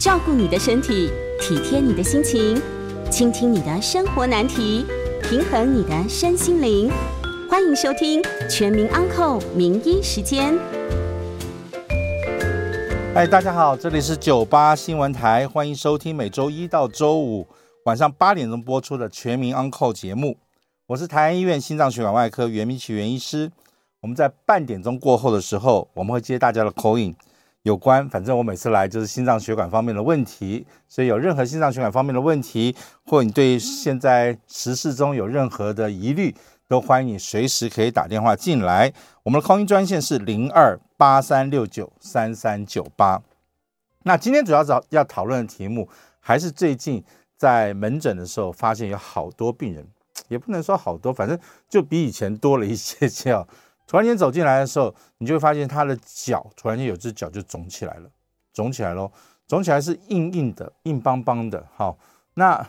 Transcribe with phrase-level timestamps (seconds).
[0.00, 2.58] 照顾你的身体，体贴你的心情，
[3.10, 4.86] 倾听你的生活难题，
[5.22, 6.90] 平衡你的身心灵。
[7.50, 10.54] 欢迎收听《全民安扣名医时间》。
[13.12, 17.46] 嗨，大家好，这里是九八新闻台，欢迎收听每周一到周五
[17.84, 20.38] 晚上八点钟播出的《全民安扣》节目。
[20.86, 23.52] 我是台安医院心脏血管外科袁明启袁医师。
[24.00, 27.14] 我们在半点钟过后的时候，我们会接大家的 call in，
[27.62, 32.74] 有关，反正我每次来就是心脏血管方面的问题，所以有任何心脏血管方面的问题，
[33.04, 36.34] 或你对现在时事中有任何的疑虑，
[36.66, 38.90] 都欢迎你随时可以打电话进来。
[39.24, 43.20] 我们的 call in 专线是零二八三六九三三九八。
[44.04, 45.86] 那今天主要找要讨论的题目，
[46.18, 47.04] 还是最近
[47.36, 49.86] 在门诊的时候发现有好多病人，
[50.28, 51.38] 也不能说好多，反正
[51.68, 53.46] 就比以前多了一些叫。
[53.90, 58.08] 突然间走进来的时候，你就会发现他的脚突然间有只脚就肿起来了，
[58.52, 59.10] 肿起来喽，
[59.48, 61.66] 肿起来是硬硬的、硬邦邦的。
[61.74, 61.98] 好，
[62.34, 62.64] 那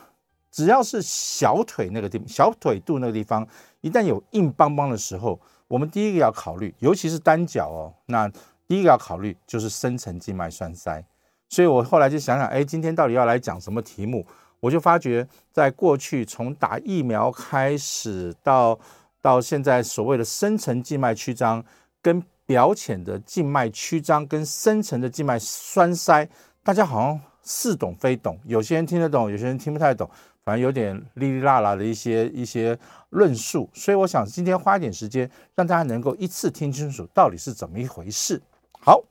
[0.50, 3.48] 只要是小腿那个地方、小腿肚那个地方，
[3.82, 8.28] 一旦有硬邦邦的时候，我们第一个要考虑，尤其是单脚哦，那
[8.68, 11.06] 第一个要考虑就是深层静脉栓塞。
[11.50, 14.26] 所以我后来就想想，哎，今天到底要来讲什么题目？
[14.60, 18.80] 我就发觉，在过去从打疫苗开始到
[19.22, 21.64] 到现在，所谓的深层静脉曲张
[22.02, 26.28] 跟表浅的静脉曲张跟深层的静脉栓塞，
[26.64, 30.10] 大家好像似懂非懂，有些人听得懂，有些人听不太懂，
[30.44, 32.78] 反正有点哩哩啦啦的一些一些
[33.12, 33.70] 论述。
[33.74, 38.42] 所以我想今天花一点时间，让大家能够一次听清楚到底是怎么一回事。
[38.80, 39.04] 好，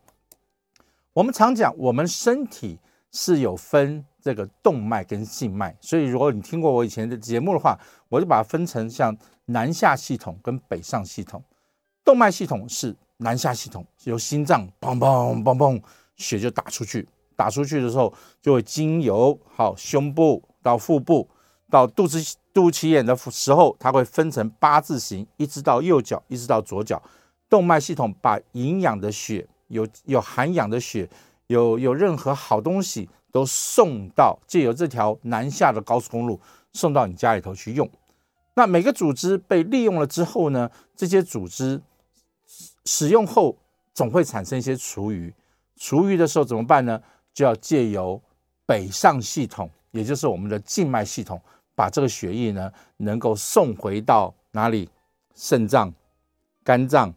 [1.13, 2.79] 我们常讲，我们身体
[3.13, 9.17] 是有分这个动脉跟静脉，所以如果你听过我以前的节目的话，我就把它分成像。
[9.51, 11.43] 南下系统跟北上系统，
[12.05, 15.83] 动脉系统是南下系统，由心脏砰砰砰砰，
[16.17, 21.29] 血就打出去，打出去的时候就会经由好胸部到腹部
[21.69, 22.19] 到肚子
[22.53, 27.03] 肚脐眼的时候，它会分成八字形，一直到右脚，一直到左脚。
[27.49, 31.09] 动脉系统把营养的血，有有含氧的血，
[31.49, 36.41] 有有任何好东西都送到借由这条南下的高速公路
[36.73, 37.89] 送到你家里头去用。
[38.55, 41.81] 那每个组织被利用了之后呢，这些组织
[42.85, 43.57] 使用后
[43.95, 45.33] 总会产生一些厨余，
[45.77, 47.01] 厨余的时候怎么办呢？
[47.33, 48.21] 就要借由
[48.67, 51.41] 北上系统，也就是我们的静脉系统，
[51.75, 54.91] 把这个血液呢能够送回到哪里？
[55.35, 55.95] 肾脏、
[56.63, 57.15] 肝脏、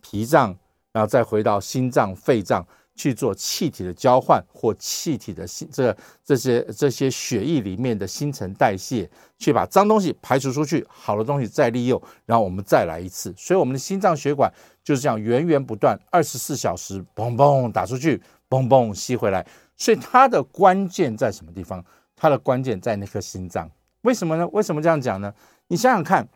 [0.00, 0.56] 脾脏，
[0.92, 2.64] 然后再回到心脏、肺脏。
[2.96, 9.08] 去做气体的交换或气体的新这这些这些血液里面的新陈代谢，
[9.38, 13.32] 去把脏东西排除出去，好的东西再利用，然后我们再来一次。
[13.36, 14.50] 所以我们的心脏血管
[14.82, 19.46] 就是这样源源不断，二十四小时嘣嘣打出去，嘣嘣吸回来。
[19.76, 21.84] 所以它的关键在什么地方？
[22.16, 23.70] 它的关键在那颗心脏。
[24.00, 24.48] 为什么呢？
[24.48, 25.30] 为什么这样讲呢？
[25.68, 26.26] 你想想看，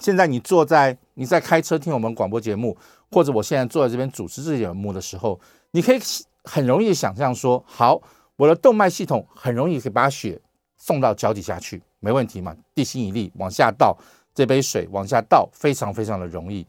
[0.00, 2.74] 现在你坐在你在开车听我们广播节目，
[3.10, 5.38] 或者我现在坐在这边主持这节目的时候。
[5.74, 5.98] 你可以
[6.44, 8.00] 很容易想象说，好，
[8.36, 10.40] 我的动脉系统很容易可以把血
[10.76, 12.54] 送到脚底下去，没问题嘛？
[12.76, 13.98] 地心引力往下倒，
[14.32, 16.64] 这杯水往下倒，非常非常的容易。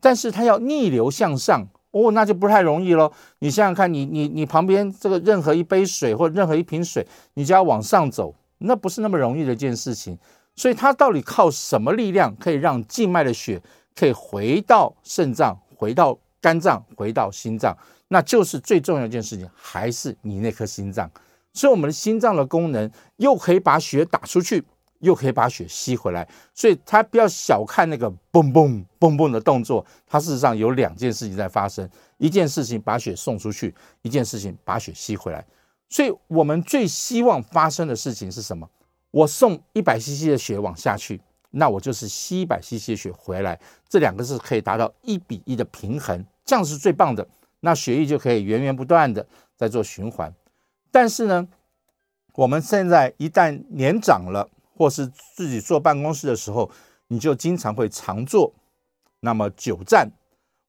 [0.00, 3.10] 但是它要逆流向上，哦，那就不太容易喽。
[3.40, 7.04] 你想想看，你你你旁边这个任何一杯水或任何一瓶水，
[7.34, 10.16] 你就要往上走，那不是那么容易的一件事情。
[10.54, 13.60] 所以它到底靠什么力量可以让静脉的血
[13.96, 17.76] 可以回到肾脏、回到肝脏、回到心脏？
[18.08, 21.10] 那就是最重要一件事情，还是你那颗心脏。
[21.52, 24.64] 所以我们的心脏的功能又可以把血打出去，
[24.98, 26.28] 又可以把血吸回来。
[26.52, 31.88] 所以它不要小看那个嘣嘣嘣嘣的动作，它事实上有两件事情在发生：
[32.18, 35.44] 一件事情把血送出去，一件事情把血吸回来。
[35.88, 38.68] 所以我们最希望发生的事情是什么？
[39.12, 43.56] 我送一百 CC 的血往下去，那我就是吸一百 CC 的血回来，
[43.88, 47.24] 这两个是可以达到一比一的平衡，这样是最棒的。
[47.64, 49.26] 那血液就可以源源不断的
[49.56, 50.30] 在做循环，
[50.92, 51.48] 但是呢，
[52.34, 54.46] 我们现在一旦年长了，
[54.76, 56.70] 或是自己坐办公室的时候，
[57.08, 58.52] 你就经常会常坐，
[59.20, 60.10] 那么久站，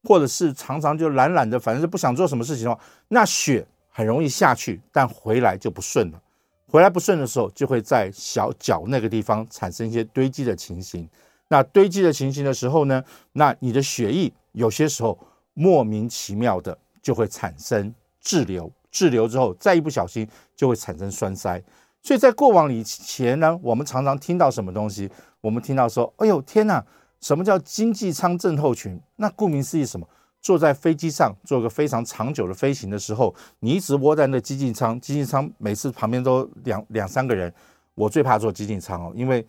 [0.04, 6.22] 或者是常常就懒懒的，反正是不想做什么事情的话，那血很容易下去，但回来就不顺了。
[6.66, 11.06] 回来不顺的时候，就会在小脚那个地方产生一些堆积的情形。
[11.48, 15.18] 那堆积的情形的时候呢，那你的血液有些时候
[15.52, 16.78] 莫名其妙的。
[17.06, 21.62] 就会产生滞留，滞留之后再一不小心就会产生栓塞。
[22.02, 25.08] 所以在过往以前呢，我们常常听到什么东西？
[25.40, 26.84] 我们听到说：“哎呦天哪，
[27.20, 30.04] 什么叫经济舱症候群？”那顾名思义，什么
[30.40, 37.54] 坐在飞机上做个非常长久的飞行的时候，你一直窝在那经济舱，经济舱每次旁边都两两三个人。
[37.94, 39.46] 我最怕坐经济舱哦，因为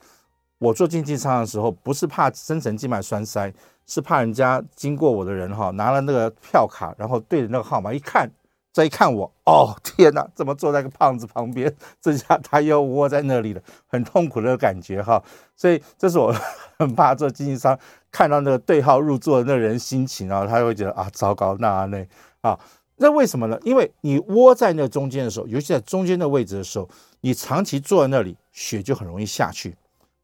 [0.60, 3.54] 我做经济舱的时候，不是怕深层静脉栓塞，
[3.86, 8.30] 是怕人家经过我的人哈，拿了那个票卡，然后对着那个号码一看。
[8.74, 11.74] 再一看我，哦天哪，怎么坐在个胖子旁边？
[12.00, 15.20] 这下他又窝在那里了，很痛苦的感觉哈。
[15.56, 16.32] 所以这是我
[16.78, 17.76] 很怕做经济舱，
[18.12, 22.08] 看到那个对号入座的那人心情啊，他会觉得啊，糟糕，那那
[22.42, 22.60] 啊，
[22.98, 23.58] 那为什么呢？
[23.64, 26.88] 因为你窝在那中间的时候，尤其在中间的位置的时候，
[27.22, 29.76] 你长期坐在那里，血就很容易下去。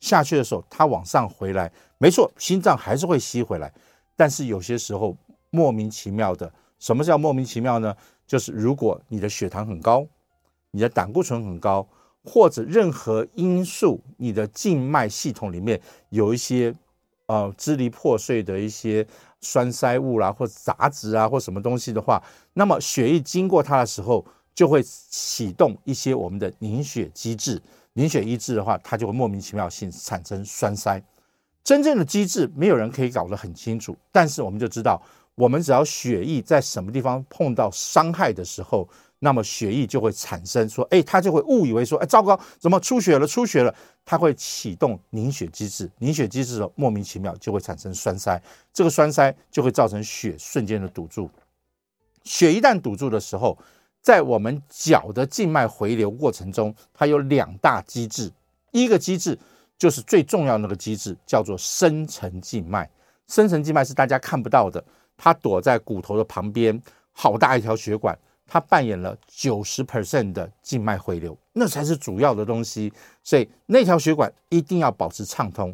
[0.03, 3.73] 下去的时候，它往上回来，没错，心脏还是会吸回来，
[4.17, 5.15] 但是有些时候
[5.49, 7.95] 莫名其妙的，什么叫莫名其妙呢？
[8.27, 10.05] 就是如果你的血糖很高，
[10.71, 11.87] 你的胆固醇很高，
[12.21, 15.79] 或者任何因素，你的静脉系统里面
[16.09, 16.75] 有一些
[17.27, 19.07] 呃支离破碎的一些
[19.39, 22.21] 栓塞物啦，或杂质啊，或什么东西的话，
[22.55, 27.61] 那么血液经过它的时候，就会启动一些我们的凝血机制。
[27.93, 31.01] 凝血机制的话，它就会莫名其妙性产生栓塞。
[31.63, 35.01] 真正的机制没有人可以搞得很清楚，但是我们就知道。
[35.35, 38.87] 我们只要血液在什么地方碰到伤害的时候，
[39.17, 43.25] 那么血液就会产生说，哎，它就会误以为说，哎，糟糕，怎么出血了？
[43.25, 43.73] 出血了，
[44.05, 48.39] 它会启动凝血机制，凝血机制的莫名其妙就会产生栓塞，
[48.71, 51.27] 这个栓塞就会造成血瞬间的堵住。
[52.23, 53.57] 血一旦堵住的时候，
[54.03, 58.29] 在我们脚的静脉回流过程中，它有两大机制，
[58.71, 59.39] 一个机制
[59.77, 62.87] 就是最重要的那个机制，叫做深层静脉。
[63.29, 64.83] 深层静脉是大家看不到的。
[65.15, 66.77] 它躲在骨头的旁边，
[67.13, 72.91] 好大一条血管，它扮演了九十 percent 的静脉回流，那才是主要的东西。
[73.23, 75.73] 所以那条血管一定要保持畅通。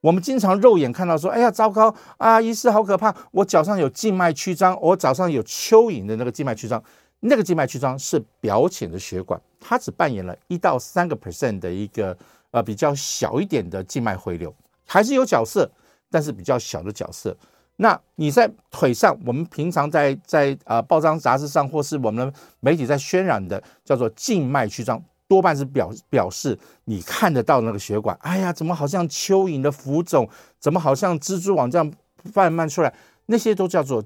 [0.00, 3.14] 我们经常肉眼看到说：“哎呀，糟糕啊，医师好可怕！
[3.32, 6.82] 我脚上有静脉曲张，我脚上有蚯蚓的那个静脉曲张。
[7.28, 12.16] 那个静脉曲张是表浅的血管，它只扮演了一到三个 percent 的一个
[12.50, 14.54] 呃比较小一点的静脉回流，
[14.86, 15.70] 还是有角色，
[16.10, 17.36] 但是比较小的角色。”
[17.78, 30.26] 那你在腿上，我们平常在在呃报章杂志上，或是我们的媒体在渲染的叫做静脉曲张，多半是表表示你看得到那个血管，哎呀，怎么好像蚯蚓的浮肿，
[30.58, 31.92] 怎么好像蜘蛛网这样
[32.32, 32.94] 慢慢出来，
[33.26, 34.02] 那些都叫做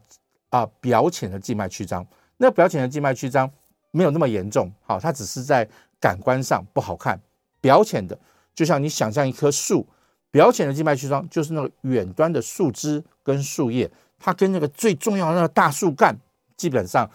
[0.48, 2.04] 啊、表浅的静脉曲张。
[2.42, 3.48] 那表浅的静脉曲张
[3.90, 5.68] 没有那么严重，好，它只是在
[6.00, 7.20] 感官上不好看。
[7.60, 8.18] 表浅的，
[8.54, 9.86] 就像你想象一棵树。
[10.30, 16.16] 表浅的静脉曲张就是那个远端的树枝跟树叶，它跟那个最重要的那个大树干
[16.56, 17.08] 基本上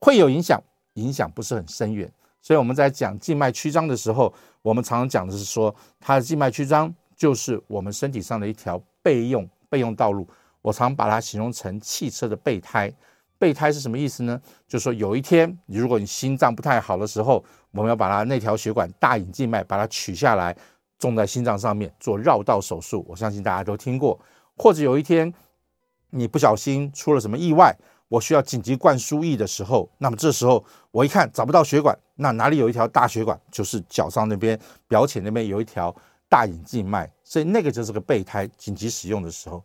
[0.00, 0.58] 会有影响，
[0.94, 2.10] 影响不是很深远。
[2.40, 4.32] 所以我们在讲静脉曲张的时候，
[4.62, 10.26] 我们常常讲的是说，它的静脉曲张就是我们身体上的一条备用备用道路。
[10.62, 12.90] 我常把它形容成汽车的备胎。
[13.40, 14.40] 备胎是什么意思呢？
[14.68, 20.56] 就是说有一天，如果你心脏不太好的时候，我们要把它那条血管大隐静脉把它取下来。
[20.98, 24.20] 种在心脏上面做绕道手术，我相信大家都听过。
[24.58, 25.32] 或者有一天
[26.10, 27.74] 你不小心出了什么意外，
[28.06, 33.40] 我需要紧急灌输液的时候，那么这时候我一看找不到血管，那哪里有一条大血管？
[33.50, 35.94] 就是脚上那边表浅那边有一条
[36.28, 39.64] 大隐静脉，所以那个就是个备胎，紧急使用的时候。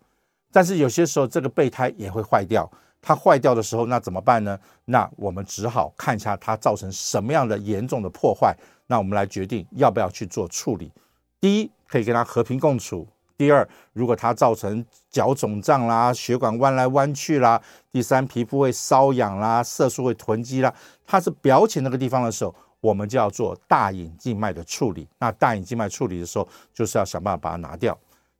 [0.53, 2.71] 但是有些时候这个备胎也会坏掉，
[3.07, 4.59] 它坏掉的时候那怎么办呢？
[4.85, 8.57] 那我们只好看一下它造成什么样的严重的破坏，
[8.87, 10.91] 那我们来决定要不要去做处理。
[11.39, 13.05] 第一，可以跟它和平共处；
[13.37, 20.73] 第二，如果它造成脚肿胀啦、血管弯来弯去啦；第三，皮肤会瘙痒啦、色素会囤积啦，
[21.05, 25.07] 它是表浅那个地方的时候，我们就要做大隐静脉的处理。
[25.19, 27.95] 那大隐静脉处理的时候，就是要想办法把它拿掉。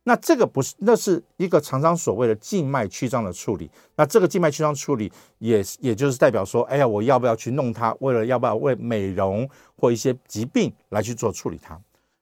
[0.07, 3.69] 那这个不是，那是一个常常所谓的静脉曲张的处理。
[3.95, 7.91] 那这个静脉曲张处理也也就是代表说，哎呀，我要不要去弄它？
[8.01, 11.79] 为了要不要为美容或一些疾病来去做处理它？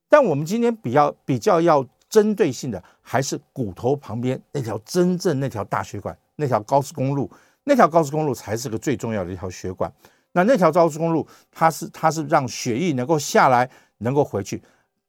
[0.08, 7.30] 但我们今天比较比较要针对性的，还是骨头旁边那条真正那条大血管，那条高速公路，
[7.66, 9.94] 那条高速公路才是个最重要的一条血管。
[10.32, 14.64] 那那条高速公路，它是它是让血液能够下来，能够回去，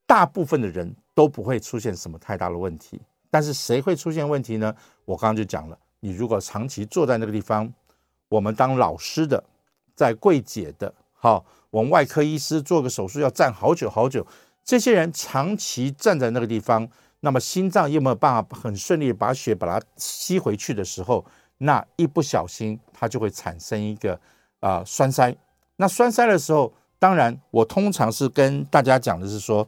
[0.06, 3.00] 大部分的人都不会出现什么太大的问题。
[3.30, 4.74] 但是谁会出现问题呢？
[5.04, 7.72] 我刚刚就讲了，你如果长期坐在那个地方，
[8.28, 9.42] 我们当老师的，
[9.94, 14.26] 在柜姐的，好，我们外科医师做个手术要站好久好久。
[14.64, 16.88] 这些人长期站在那个地方，
[17.20, 21.24] 那么心脏又没有办法很顺利把血把它吸回去的时候，
[21.58, 24.18] 那一不小心它就会产生一个
[24.60, 25.34] 啊、栓塞。
[25.76, 29.66] 那栓塞的时候，当然我通常是跟大家讲的是说，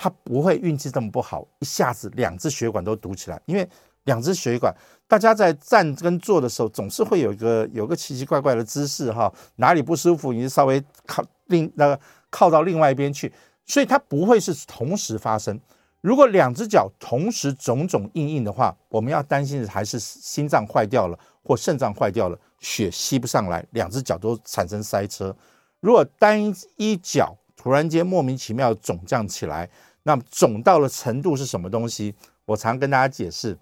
[0.00, 3.68] 它不会运气这么不好，一下子两只血管都堵起来，因为
[4.04, 4.72] 两只血管
[5.08, 12.00] 大家在站跟坐的时候，总是会有一个有个奇奇怪怪的姿势哈，哪里不舒服，你就稍微靠另那个
[12.30, 13.32] 靠到另外一边去，
[13.66, 15.58] 所以它不会是同时发生。
[16.00, 25.34] 如果两只脚同时肿肿硬硬的话，我们要担心的还是心脏坏掉了或肾脏坏掉了，血吸不上来，两只脚都产生塞车。
[25.80, 26.40] 如果单
[26.76, 29.68] 一脚突然间莫名其妙肿胀起来，
[30.08, 32.14] 那么肿到了程度是什么东西？
[32.46, 33.58] 我常跟大家解释。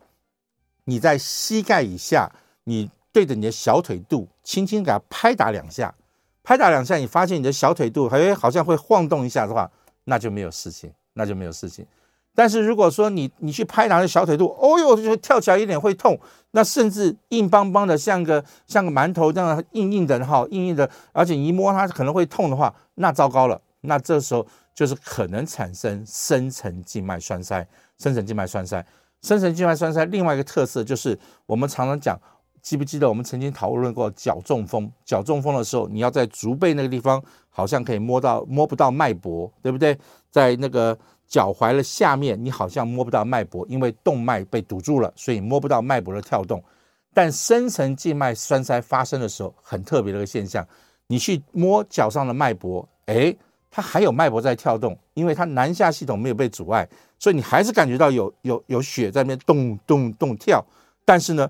[0.84, 2.30] 你在膝盖以下，
[2.62, 5.92] 你对着你的小腿肚轻轻给它拍打两下，
[6.44, 9.68] 拍打两下，你发现你的小腿肚还好像会晃动一下的话，
[10.04, 11.84] 那就没有事情，那就没有事情。
[12.32, 16.16] 但是如果说你你去拍打那小腿肚，哦哟，就跳起来有点会痛，
[16.52, 27.66] 那甚至硬邦邦的，像个像个馒头这样硬硬的哈，硬硬的，而且你一摸它可能会痛的话，那糟糕了，那这时候就是可能产生深层静脉栓塞，
[27.98, 28.86] 深层静脉栓塞。
[29.22, 32.20] 深层静脉栓塞另外一个特色就是，我们常常讲，
[32.60, 34.92] 记不记得我们曾经讨论过脚中风？
[35.02, 39.98] 脚中风的时候，你要在足背那个地方，好像可以摸到摸不到脉搏，对不对？
[40.30, 46.62] 在那个脚踝的下面，你好像摸不到脉搏，因为动脉被堵住了，所以摸不到脉搏的跳动。
[47.14, 50.64] 但深层静脉栓塞发生的时候，很特别的一个现象，
[51.06, 53.34] 你去摸脚上的脉搏，诶。
[53.76, 60.64] 它还有脉搏在跳动，因为它南下系统没有被阻碍，所以你还是感觉到有有有血在那边动动动跳。
[61.04, 61.46] 但是呢，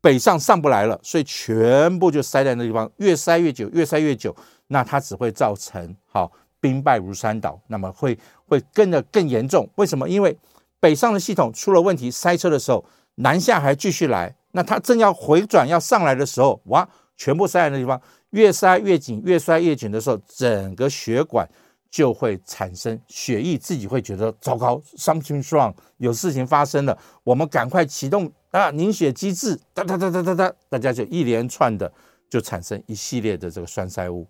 [0.00, 4.34] 北上上不来了，所以全部就塞在那地方，越塞越久，越塞越久，
[4.66, 8.18] 那它只会造成好兵败如山倒，那么会
[8.48, 9.70] 会跟着更严重。
[9.76, 10.08] 为什么？
[10.08, 10.36] 因为
[10.80, 12.84] 北上的系统出了问题，塞车的时候，
[13.14, 18.02] 南下还继续来，那它正要回转要上来的时候，哇，全部塞在那地方。
[18.34, 21.48] 越塞越紧，越塞越紧的时候，整个血管
[21.88, 31.90] 就会产生血液，自己会觉得糟糕，something wrong，有事情发生了，我们赶快启动啊凝血机制，哒哒哒哒哒哒，大家就一连串的
[32.28, 34.26] 就产生一系列的这个栓塞物。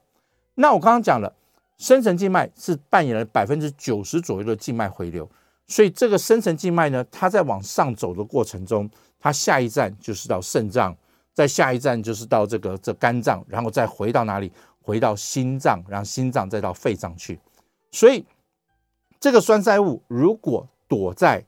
[0.57, 1.35] 那我刚刚讲了，
[1.79, 5.27] 深层静脉是扮演了百分之九十左右的静脉回流，
[5.67, 10.95] 所以这个深层静脉呢，它在往上走的过程中，它下一站就是到肾脏。
[11.35, 14.51] 在下一站就是到这个这肝脏，然后再回到哪里？
[14.81, 17.41] 回到心脏，然后心脏再到肺脏去。
[17.91, 18.25] 所以
[19.19, 21.45] 这个栓塞物如果躲在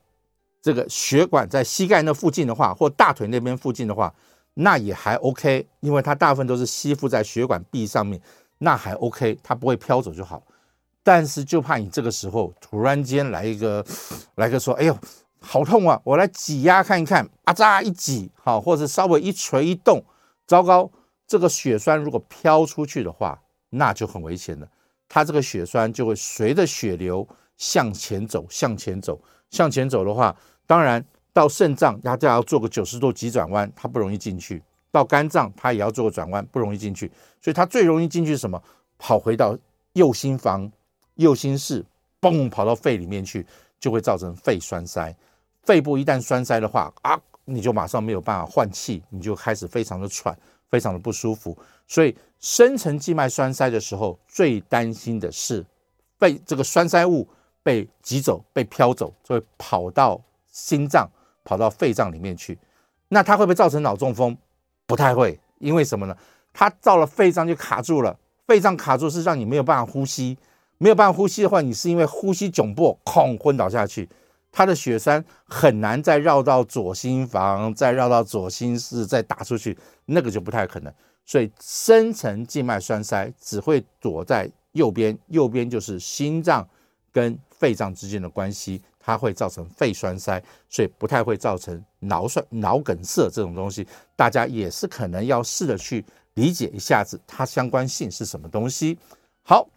[0.62, 4.12] 这个血管在膝盖那附近的话，或大腿那边附近的话，
[4.54, 8.20] 那也还 OK，因为它大部分都是吸附在血管壁上面，
[8.58, 10.42] 那还 OK，它不会飘走就好。
[11.04, 13.84] 但是就怕你这个时候突然间来一个
[14.34, 14.98] 来个说，哎呦。
[15.40, 16.00] 好痛啊！
[16.04, 20.02] 我来挤压看一看，啊扎一挤，好，或者稍微一捶一动，
[20.46, 20.90] 糟糕，
[21.26, 23.40] 这个血栓如果飘出去的话，
[23.70, 24.68] 那就很危险了。
[25.08, 27.26] 它这个血栓就会随着血流
[27.56, 30.34] 向前走，向前走，向前走的话，
[30.66, 34.58] 当然到肾脏，它就要做个九十度急转弯，它不容易进去；
[34.90, 37.10] 到肝脏，它也要做个转弯，不容易进去。
[37.40, 38.36] 所以它最容易进去。
[38.36, 38.60] 什么？
[38.98, 39.56] 跑回到
[39.92, 40.72] 右心房、
[41.16, 41.84] 右心室，
[42.20, 43.46] 嘣，跑到肺里面去，
[43.78, 45.14] 就会造成肺栓塞。
[45.66, 50.34] 肺部一旦栓塞的话啊，你就马上没有办法换气，你就开始非常的喘，
[50.70, 51.56] 非常的不舒服。
[51.88, 55.66] 所以深层静脉栓塞的时候，最担心的是
[56.18, 57.28] 被这个栓塞物
[57.62, 60.20] 被挤走、被飘走，就会跑到
[60.50, 61.08] 心脏、
[61.44, 62.56] 跑到肺脏里面去。
[63.08, 64.36] 那它会不会造成脑中风？
[64.86, 66.16] 不太会，因为什么呢？
[66.52, 70.38] 它到了肺脏就卡住了，肺脏卡住是让你没有办法呼吸，
[70.78, 74.08] 没有办法呼吸的话，你是因为呼吸窘迫，哐昏倒下去。
[74.56, 80.90] 它的血栓很难再绕到左心房，再绕到左心室，再打出去，那个就不太可能。
[81.26, 86.66] 所以深层静脉栓塞只会躲在右边，右边就是心脏
[87.12, 93.86] 跟肺脏之间的关系，它会造成肺栓塞，所以不太会造成脑栓、脑梗塞这种东西。
[94.16, 98.98] 大家也是可能要试着去理解一下子它相关性是什么东西。
[99.42, 99.68] 好，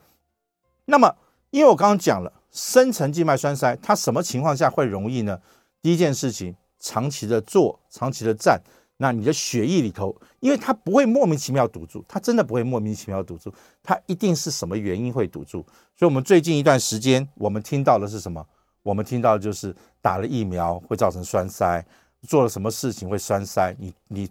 [0.86, 1.14] 那么
[1.50, 2.32] 因为我刚刚讲了。
[2.52, 5.40] 深层静脉栓塞，它什么情况下会容易呢？
[5.82, 8.62] 第一件事情，长期的坐，长期的站，
[8.98, 13.54] 那你的血液里头，因为它不会莫名其妙堵住，它真的不会莫名其妙堵住，
[13.84, 15.66] 它一定是什么原因会堵住。
[15.96, 18.46] 所以，我们最近一段时间，我们听到的是什么？
[18.82, 21.86] 我们听到的就是打了疫苗会造成栓塞，
[22.28, 23.76] 做了什么事情会栓塞？
[23.78, 24.30] 你你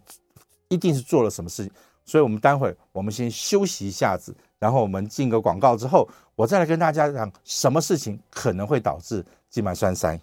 [0.69, 1.73] 一定是做了什么事情？
[2.05, 4.35] 所以，我们待会我们先休息一下子。
[4.59, 6.09] 然后我们进个广告之后，
[6.39, 10.21] 我再来跟大家讲什么事情可能会导致静脉栓塞。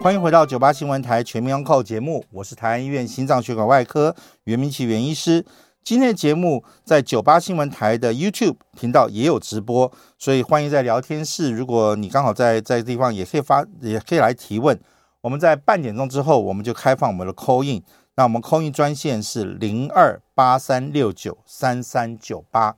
[0.00, 5.44] 欢迎回到九八新闻台全民安扣节目，我是台安医院心脏血管外科袁明奇袁医师。
[5.84, 14.80] 今天的节目在九八新闻台的 YouTube 频道也有直播，所以欢迎在聊天室，如果你刚好在在地方，也可以发，也可以来提问。
[15.20, 17.82] 我们在半点钟之后，我们就开放我们的 call in。
[18.14, 22.76] 那我们 call in 专线是零二八三六九三三九八。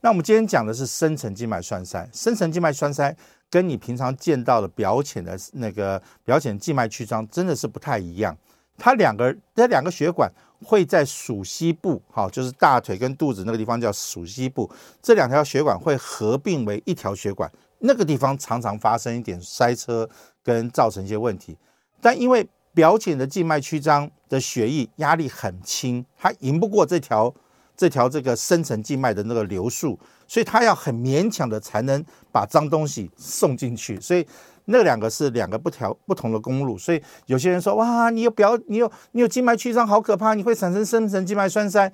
[0.00, 3.16] 那我们今天讲的是深层静脉栓塞，深层静脉栓塞
[3.50, 8.36] 跟你平常见到的表浅的那个表浅静脉曲张真的是不太一样。
[8.78, 10.30] 它两个这两个血管
[10.62, 14.70] 会在属膝部，好，就是大腿跟肚子那个地方叫属膝部，
[15.02, 20.08] 这两条血管会合并为一条血管，那个地方常常发生一点塞车
[20.44, 21.56] 跟造成一些问题。
[22.02, 27.34] 但因为表浅的静脉曲张的血液压力很轻，它赢不过这条
[27.76, 34.26] 这条这个深层静脉的那个流速，所以它要很勉强的才能把脏东西送进去，所以。
[34.68, 41.92] 那两个是两个不条不同的公路，所以有些人说哇，你有表你有你有静脉曲张，好可怕，你会产生深层静脉栓塞？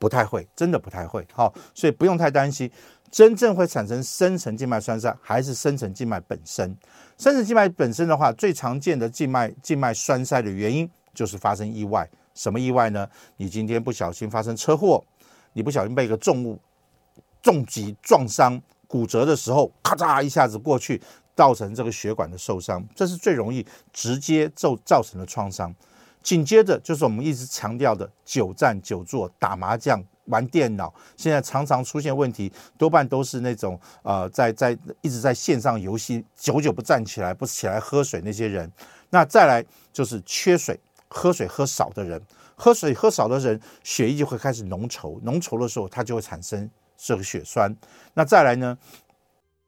[0.00, 1.24] 不太会，真的不太会。
[1.32, 2.68] 好，所以不用太担心。
[3.12, 6.76] 真正会产生深层静脉栓塞，还是深层静脉本身。
[7.18, 12.10] 深层静脉本身的话，最常见的静脉静脉栓塞的原因就是发生意外。
[12.34, 13.08] 什么意外呢？
[13.36, 15.04] 你今天不小心发生车祸，
[15.58, 16.56] 你不小心被一个重物
[17.42, 21.02] 重击撞伤骨折的时候，咔嚓一下子过去。
[21.38, 25.72] 造成这个血管的受伤，这是最容易直接造造成的创伤。
[26.20, 38.68] 紧接着就是我们一直强调的久站久坐、打麻将、玩电脑，现在常常出现问题，多半都是那种呃，在在一直在线上游戏，久久不站起来，不起来喝水那些人。
[39.10, 42.20] 那再来就是缺水，喝水喝少的人，
[42.58, 47.74] 喝水喝少的人，血液就会开始浓稠，浓稠的时候它就会产生这个血栓。
[48.14, 48.76] 那再来呢？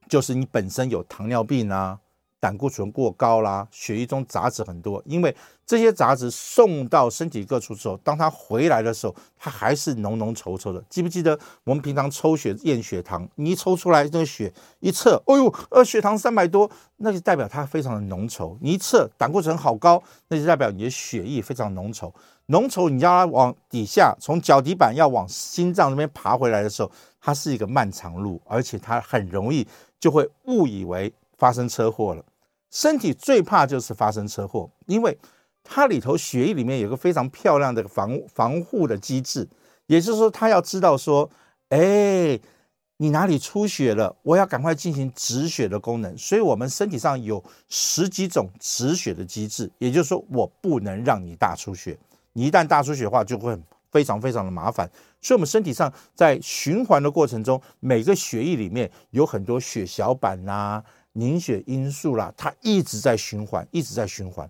[0.09, 2.01] 就是你本身有糖尿病啊，
[2.41, 10.85] 胆固醇过高啦，血液中杂质很多，因为这些杂质送到身体各处之后，当它回来的时候，它还是浓浓稠稠的。
[10.91, 18.59] 记不记得我们平常抽血验血糖，你一抽出来那个血一测，哎呦，呃，血糖三百多，那就代表它非常的浓稠。
[18.61, 22.13] 你一测胆固醇好高，那就代表你的血液非常浓稠。
[22.51, 26.91] 浓稠，你要它往底下，从脚底板要往心脏那边爬回来的时候，
[27.21, 29.67] 它是一个漫长路，而且它很容易。
[30.01, 32.25] 就会误以为发生车祸了。
[32.71, 35.15] 身体最怕就是发生车祸，因为
[35.63, 39.47] 它里头血液里面有个非常漂亮的防防护的机制，
[39.89, 41.29] 也就是说，它要知道说，
[41.69, 42.41] 哎，
[42.97, 46.17] 你哪里出血了，我要赶快进行止血的功能。
[46.17, 51.99] 所以，我们身体上有十几种止血的机制，也就是说，我不能让你大出血。
[52.33, 53.59] 你一旦大出血的话，就会
[53.91, 54.89] 非常非常的麻烦。
[55.21, 64.49] 所以，我们身体上在循环的过程中，每个血液里面有很多血小板呐、啊、凝血因素啦，它一直在循环，一直在循环。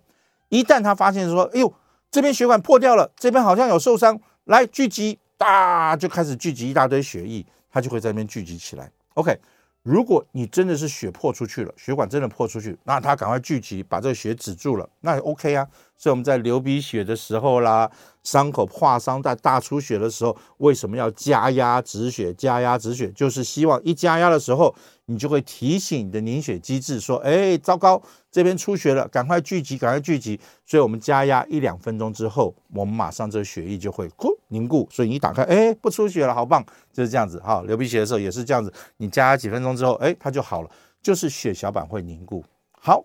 [0.49, 1.73] 一旦它发现说，哎呦，
[2.11, 8.91] 这边血管破掉了，这边好像有受伤，来聚集，哒，就开始聚集一大堆血液，它就会在那边聚集起来。
[9.15, 9.39] OK。
[9.83, 15.67] 如果你真的是血破出去了，血管真的破出去，那他赶快聚集，把这个血止住了，那也 OK 啊。
[16.01, 17.91] 所以我们在流鼻血的时候啦，
[18.23, 22.33] 伤口划伤在大出血的时候，为什么要加压止血？
[22.33, 34.89] 加压止血就是希望一加压的时候，你就会提醒你的凝血机制说：“哎，糟糕，这边出血了，赶快聚集，赶快聚集。”所以我们加压一两分钟之后，我们马上这个血液就会咕凝固。
[34.91, 37.39] 所以你打开，哎，不出血了，好棒，就是这样子。
[37.45, 40.71] 好，流鼻血的时候也是这样子，你加压几分钟之后，哎，它就好了，
[41.03, 42.43] 就是血小板会凝固。
[42.83, 43.05] 好，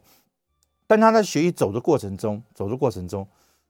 [0.88, 3.28] 但他在血液走的过程中，走的过程中。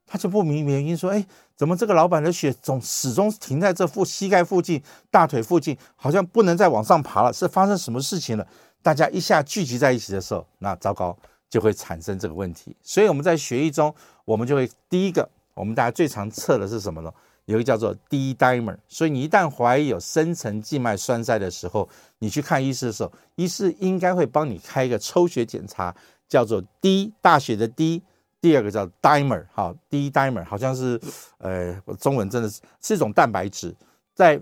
[0.08, 1.26] 他就不明原因说：“哎，
[1.56, 7.34] 怎么这个老板的血总始终停在这附膝盖附近、大腿附近，好像不能再往上爬了？
[7.34, 8.48] 是发生什么事情了？”
[8.84, 11.18] 大家一下聚集在一起的时候，那糟糕，
[11.50, 12.76] 就会产生这个问题。
[12.84, 13.92] 所以我们在血液中，
[14.26, 17.12] 我们就会第一个，我们大家最常测的是什么呢？
[17.46, 18.78] 有一个叫做 D-dimer。
[18.88, 25.96] 所以你一旦怀疑有深层静脉栓塞的时候，你去看医师的时候，医师应该会帮你开一个抽血检查，
[26.28, 28.04] 叫做 D 大写的 D。
[28.42, 31.02] 第二个叫 dimer，好，D-dimer 好像是，
[31.40, 33.76] 呃，中文真的是是一种蛋白质，
[34.14, 34.40] 在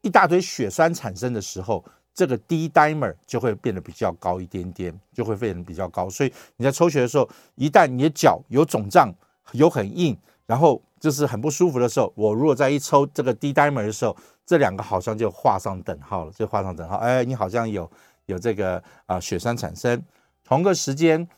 [0.00, 6.08] 一大堆血栓产生的时候，这个 D-dimer 就会变得比较高一点点，就会变得比较高。
[6.08, 9.12] 所以你在抽血的时候，一旦你的脚有肿胀、
[9.50, 10.16] 有很硬，
[10.46, 14.16] 然后就是很不舒服的时候，我如果再一抽这个 D-dimer 的时候，
[14.46, 16.98] 这两个好像就画上等号了，就画上等号。
[16.98, 17.90] 哎，你好像有
[18.26, 20.00] 有这个啊血栓产生，
[20.46, 21.28] 同个时间。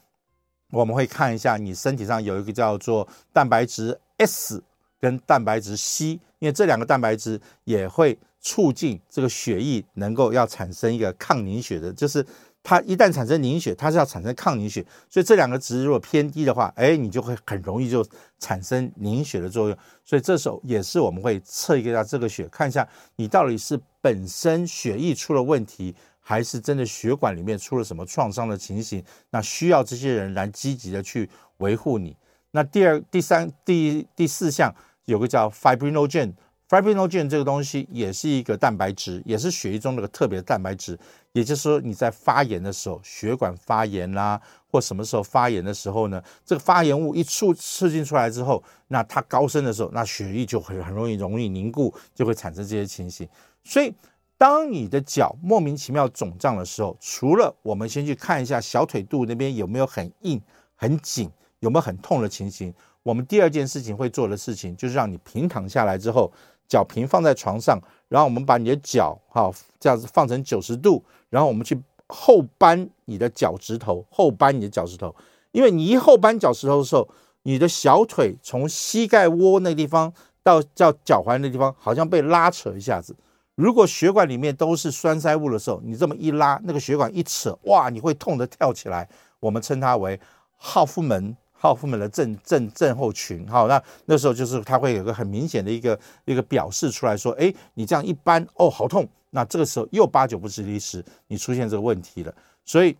[0.71, 4.63] 我们会看一下你身体上有一个叫做蛋白质 S
[5.01, 12.23] 跟蛋白质 C，因为这两个蛋白质也会促进这个血液能够要产生一个抗凝血的，就是
[12.63, 18.07] 它一旦产生凝血，它是要产生抗凝血，所以这两个值如果偏低的话，哎，你就会很容易就
[18.39, 19.79] 产生凝血的作用。
[20.05, 25.95] 所以这时候也是我们会测一下这个血，看一下你到底是本身血液出了问题，
[26.29, 29.03] 还是真的血管里面出了什么创伤的情形？
[29.31, 32.15] 那需要这些人来积极的去维护你。
[32.51, 34.71] 那第二、第三、第第四项
[35.07, 36.35] 有个叫 fibrinogen。
[36.69, 40.99] Fibrinogen 这个东西也是一个蛋白质，也是血液中那个特别的蛋白质。
[41.33, 44.39] 也就是说，你在发炎的时候，血管发炎啦、
[44.71, 53.27] 或什么时候发炎的时候呢，这个发炎物一促刺激出来之后，那它高升的时候，那血液就会很容易容易凝固，就会产生这些情形。
[53.65, 53.91] 所以，
[54.39, 60.41] 当你的脚莫名其妙肿胀的时候，除了我们先去看一下小腿肚那边有没有很硬、
[60.77, 62.73] 很紧，有没有很痛的情形，
[63.03, 66.33] 我们第二件事情会做的事情就是让你平躺下来之后。
[66.69, 75.17] 脚平放在床上，然后我们把你的脚哈这样子放成九十度，然后我们去后扳你的脚趾头，后扳你的脚趾头，
[75.53, 77.09] 因为你一后扳脚趾头的时候，
[77.45, 83.17] 你的小腿从膝盖窝那地方到叫脚踝那地方，好像被拉扯一下子。
[83.59, 89.09] 如果血管里面都是栓塞物的时候，你这么一拉，那个血管一扯，哇，你会痛得跳起来。
[89.41, 90.19] 我们称它为
[90.57, 91.37] 号夫门。
[91.61, 102.33] 号夫门的症症症候群，好，那那时候就是它会有个很明显的一个一个表示出来说，哎，你这样一扳，哦，好痛，那这个时候又八九不离十，你出现这个问题了。
[102.65, 102.97] 所以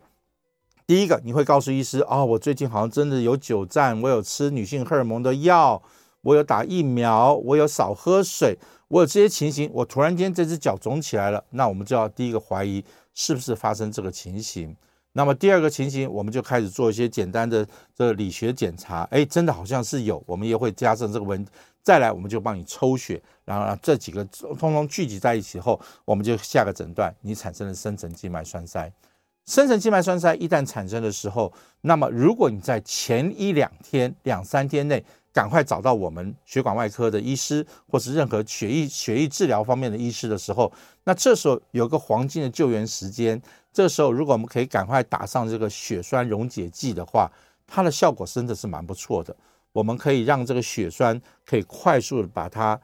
[0.85, 5.81] 第一个你会告诉医师，哦，我最近好像真的有久站，我有吃女性荷尔蒙的药，
[6.21, 14.75] 我有打疫苗，我有少喝水，我有这些情形，我突然间这只脚肿起来了，那我们就要第一个怀疑是不是发生这个情形。
[15.13, 21.51] 那么第二个情形，我们就开始做一些简单的这理学检查，哎，真的好像是有，我们也会加上这个问题。
[21.81, 28.91] 再来，我们就帮你抽血，然后让这几个通通聚集在一起后，我们就下个诊断，你产生了深层静脉栓塞。
[29.47, 31.51] 深层静脉栓塞一旦产生的时候，
[31.81, 40.71] 那么如果你在前一两天、两三天内赶快找到我们血管外科的医师，或是任何血液血液治疗方面的医师的时候，
[41.03, 43.41] 那这时候有个黄金的救援时间。
[43.71, 47.31] 这时候，如果我们可以赶快打上这个血栓溶解剂的话，
[47.67, 49.35] 它的效果真的是蛮不错的。
[49.71, 52.77] 我们可以让这个血栓可以快速的把它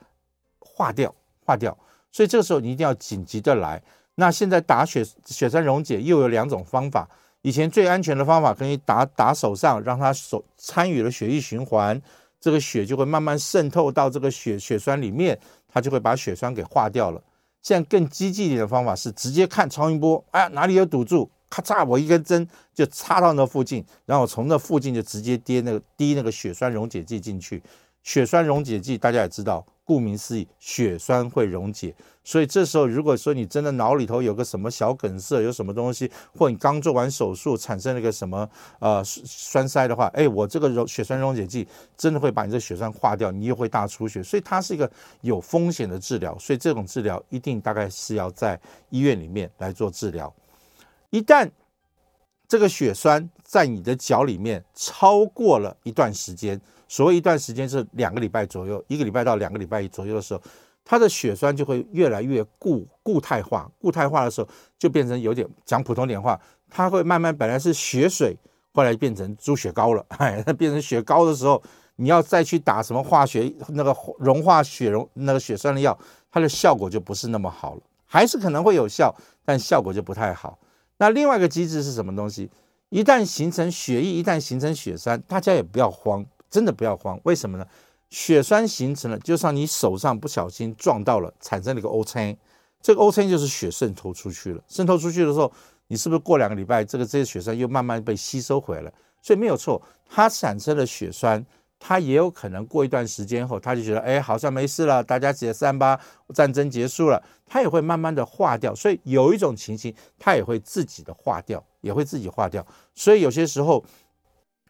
[0.60, 1.76] 化掉，化掉。
[2.12, 3.82] 所以这个时候你一定要紧急的来。
[4.14, 7.10] 那现在打血血栓溶解又有两种方法。
[7.42, 12.00] 以前最安全的方法可以打打手上，让它手参与了血液循环，
[12.46, 15.36] 这个血就会慢慢渗透到这个血血栓里面，
[15.68, 17.20] 它就会把血栓给化掉了。
[17.64, 27.64] 现在更积极一点的方法是直接看超音波，哎，哪里有堵住，咔嚓，我一根针就插到那附近，然后从那附近就直接滴那个滴那个血栓溶解剂进去。
[28.04, 29.66] 血栓溶解剂大家也知道。
[29.86, 31.94] 顾名思义，血栓会溶解，
[32.24, 50.34] 所以这时候如果说你真的脑里头有个什么小梗塞，有什么东西，或你刚做完手术产生了一个什么呃栓塞的话，哎，我这个溶血栓溶解剂真的会把你这血栓化掉，你又会大出血，所以它是一个有风险的治疗，所以这种治疗一定大概是要在医院里面来做治疗。
[51.12, 51.48] 一旦
[52.48, 56.60] 这个血栓在你的脚里面超过了一段时间。
[56.96, 60.42] 所谓一段时间是两个礼拜左右，一个礼拜到两个礼拜左右的时候，
[60.86, 63.70] 它的血栓就会越来越固固态化。
[63.78, 64.48] 固态化的时候，
[64.80, 68.34] 就变成有点讲普通点话，它会慢慢本来是血水，
[68.72, 70.06] 后来变成猪血糕了。
[70.20, 71.62] 哎，变成血糕的时候，
[71.98, 76.00] 你要再去打什么化学那个融化血溶那个血栓的药，
[76.32, 77.82] 它的效果就不是那么好了。
[78.06, 80.58] 还是可能会有效，但效果就不太好。
[81.00, 82.50] 那另外一个机制是什么东西？
[82.88, 86.26] 一旦形成血液，一旦形成血栓，大家也不要慌。
[86.50, 87.66] 真的不要慌，为什么呢？
[88.12, 92.38] 血栓形成了，就像你手上不小心撞到了，产生了一个 O 青，
[92.80, 94.64] 这个 O 青就是血渗透出去了。
[94.70, 95.52] 渗透出去的时候，
[95.88, 98.94] 你是不是过两个礼拜，这个这些血栓又慢慢被吸收回来了？
[99.22, 101.44] 所以没有错，它产生了血栓，
[101.78, 106.00] 它也有可能过一段时间后，它就觉得哎，好像没事了，大家解散吧，
[106.34, 108.74] 战争结束了，它也会慢慢的化掉。
[108.74, 112.66] 所以有一种情形，它也会自己的化掉，也会自己化掉。
[112.94, 113.84] 所以有些时候。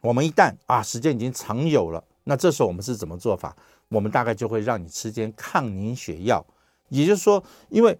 [0.02, 3.56] 我们一旦啊，时间已经长有了，那这时候我们是怎么做法？
[3.88, 6.44] 我们大概就会让你吃点抗凝血药，
[6.88, 7.96] 也就是说，因为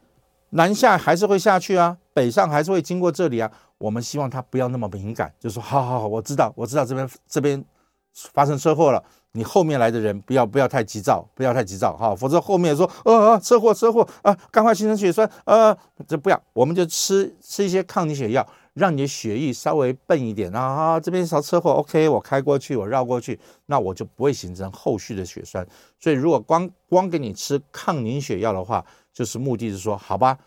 [0.51, 3.51] 南下还是会下去啊，北上还是会经过这里啊。
[3.79, 7.63] 我们希望他不要那么敏感，就说好好好，我知道，我知道这边这边
[8.33, 15.77] 发生车祸了，你后面来的人不要不要太急躁，不要太急躁哈，否则后面说呃车祸车祸啊，赶快形成血栓呃，
[16.09, 18.47] 这不要，我们就吃吃一些抗凝血药。
[18.77, 25.67] 让你的血液稍微笨一点啊，这边一条车祸，OK，我开过去，我绕过去，那我就不会形成后续的血栓。
[25.99, 28.85] 所以如果光光给你吃抗凝血药的话，
[29.15, 30.39] 就是目的是说，好吧，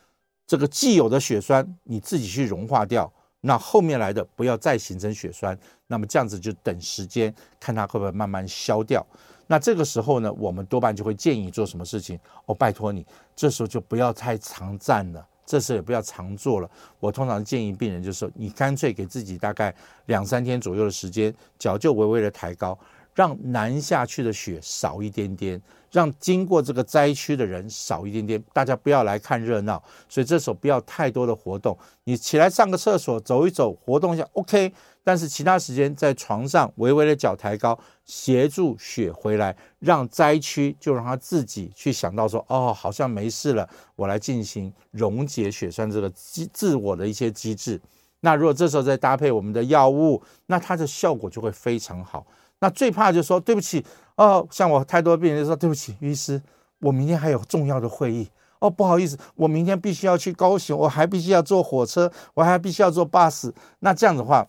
[0.46, 3.12] 这个既有的血栓你自己去融化掉，
[3.42, 9.04] 那后面来的不要再形成血栓，那么这样子就等时间看它会不会慢慢消掉。
[9.48, 12.20] 那这个时候呢，我们多半就会建议做什么事情？
[12.46, 13.04] 哦，拜托你
[13.36, 16.70] 这时候就不要太常站了，这时候也不要常做了。
[17.00, 19.74] 我通常建议病人就是说，你干脆给自己大概
[20.06, 22.78] 两三天左右的时间，脚就微微的抬高，
[23.20, 25.62] 让南下去的血少一点点。
[25.92, 31.78] 让经过这个灾区的人少一点点，大家不要来看热闹，所以这时候不要太多的活动。
[32.06, 34.72] 你起来上个厕所，走一走，活动一下，OK。
[35.04, 47.82] 但是其他时间在床上微微的脚抬高，协助血回来，让灾区就让他自己去想到说，哦，好像没事了，我来进行溶解血栓这个机自我的一些机制。
[48.20, 52.28] 那如果这时候再搭配我们的药物，那它的效果就会非常好。
[52.60, 53.86] 那最怕就是说，对不起。
[54.16, 56.42] 哦，像我太多病人就说对不起，医师，
[56.80, 58.30] 我明天还有重要的会议。
[58.60, 63.54] 哦，不好意思，我明天必须要去高雄，我还必须要坐火车，我还必须要坐巴士。
[63.80, 64.46] 那这样的话，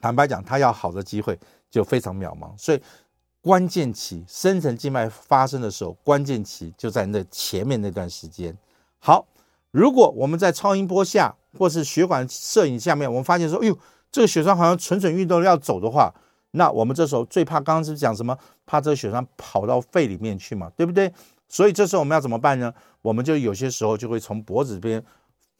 [0.00, 1.38] 坦白讲，他要好的机会
[1.70, 2.48] 就非常渺茫。
[2.56, 2.80] 所以
[3.42, 8.56] 关键期，深层静脉发生的时候，关键期就在那前面那段时间。
[8.98, 9.26] 好，
[9.70, 13.78] 如果我们在超音波下或是血管摄影下面，我们发现说，哎呦，
[14.10, 16.10] 这个血栓好像蠢蠢欲动要走的话。
[16.52, 18.36] 那我们这时候最怕，刚刚是讲什么？
[18.64, 21.12] 怕这个血栓跑到肺里面去嘛，对不对？
[21.48, 22.72] 所以这时候我们要怎么办呢？
[23.02, 25.02] 我们就有些时候就会从脖子这边，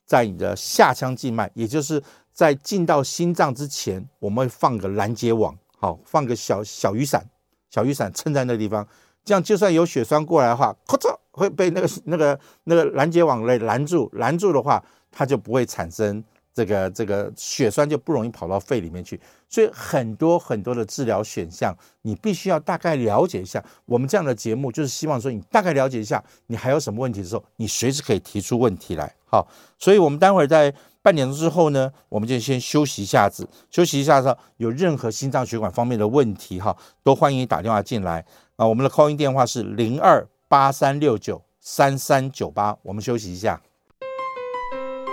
[0.05, 7.27] 在你的下腔静脉，也就是在进到心脏之前，我们会放个拦截网，好，放个小小雨伞，
[7.71, 8.87] 小雨伞撑在那个地方，
[9.25, 16.23] 这样就算有血栓过来的话，咔嚓会被那个那个那个拦截网来拦住，拦住的话，它就不会产生。
[16.59, 23.65] 这个这个血栓就不容易跑到肺里面去，所以很多很多的治疗选项，你必须要大概了解一下。
[23.85, 29.15] 我们这样的节目就是希望说，你大概了解一下，你还有什么问题的时候，你随时可以提出问题来。
[29.25, 29.47] 好，
[29.79, 38.25] 所以我们待会儿在半点钟之后呢，我们就先休息一下子，休息一下子，有任何心脏血管方面的问题哈，都欢迎你打电话进来
[38.57, 38.67] 啊。
[38.67, 43.63] 我们的 call in 电话是零二八三六九三三九八，我们休息一下。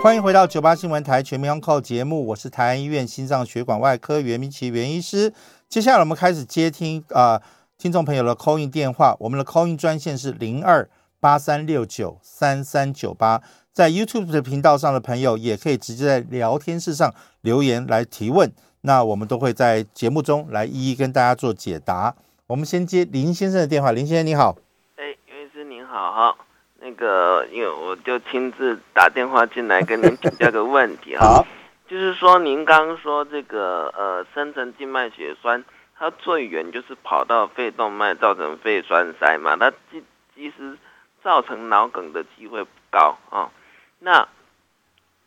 [0.02, 5.32] 欢迎回到九八新闻台全民安扣节目，我是台安医院心脏血管外科袁明奇袁医师。
[5.68, 7.42] 接下来我们开始接听啊、呃、
[7.76, 13.42] 听众朋友的 call in 电话，我们的 call in 专线是零二八三六九三三九八。
[13.72, 22.14] 在 YouTube 的频道上的朋友也可以直接在聊天室上留言来提问，那我们都会在节目中来一一跟大家做解答。
[22.46, 24.56] 我们先接林先生的电话，林先生你好。
[24.96, 26.45] 哎，袁医师您好哈。
[26.86, 31.44] 那个，因为我就亲自打电话进来跟您请教个问题哈，
[31.88, 35.64] 就是说您刚刚说这个呃深层静脉血栓，
[35.98, 40.78] 它最远就是跑到肺动脉造成肺栓塞嘛，它其其实
[41.24, 43.50] 造成脑梗的机会不高啊。
[43.98, 44.28] 那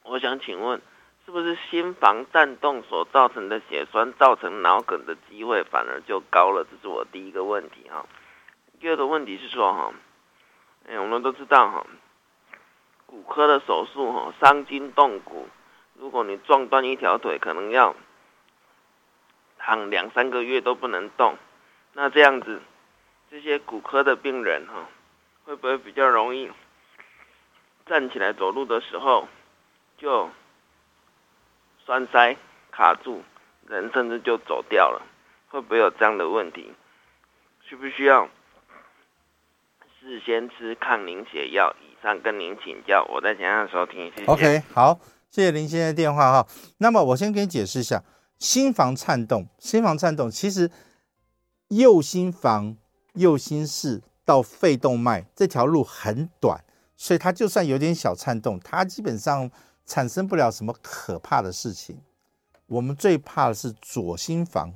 [0.04, 0.82] 我想请问，
[1.26, 6.64] 是不是心房颤动所造成的血栓造成脑梗的机会反而就高了？
[6.64, 8.06] 这是我第一个问题哈。
[8.80, 9.92] 第二个问题是说哈。
[10.90, 11.86] 哎，我们都知道哈，
[13.06, 15.48] 骨科的手术哈，伤筋动骨，
[15.94, 17.96] 如果你撞断一条腿，可能要
[19.60, 21.38] 躺两三个月都不能动。
[21.94, 22.60] 那这样子，
[23.30, 24.90] 这些骨科的病人哈，
[25.44, 26.52] 会不会比较容易
[27.86, 29.28] 站起来走路的时候
[30.00, 30.32] 就
[31.86, 32.36] 栓塞
[32.72, 33.24] 卡住，
[33.68, 35.06] 人甚至就走掉了？
[35.50, 36.74] 会不会有这样的问题？
[37.62, 38.28] 需不需要？
[40.00, 44.10] 事先吃抗凝血药，以上跟您请教，我在线上收听。
[44.16, 44.26] 谢谢。
[44.28, 44.98] OK，好，
[45.30, 46.48] 谢谢林先生电话哈。
[46.78, 48.02] 那么我先给你解释一下，
[48.38, 50.72] 心房颤动，心房颤动其实
[51.68, 52.78] 右心房、
[53.16, 56.64] 右心室到肺动脉这条路很短，
[56.96, 59.52] 所以它就算有点小颤动，它基本上
[59.86, 62.00] 产生不了什么可怕的事情。
[62.68, 64.74] 我们最怕的是左心房，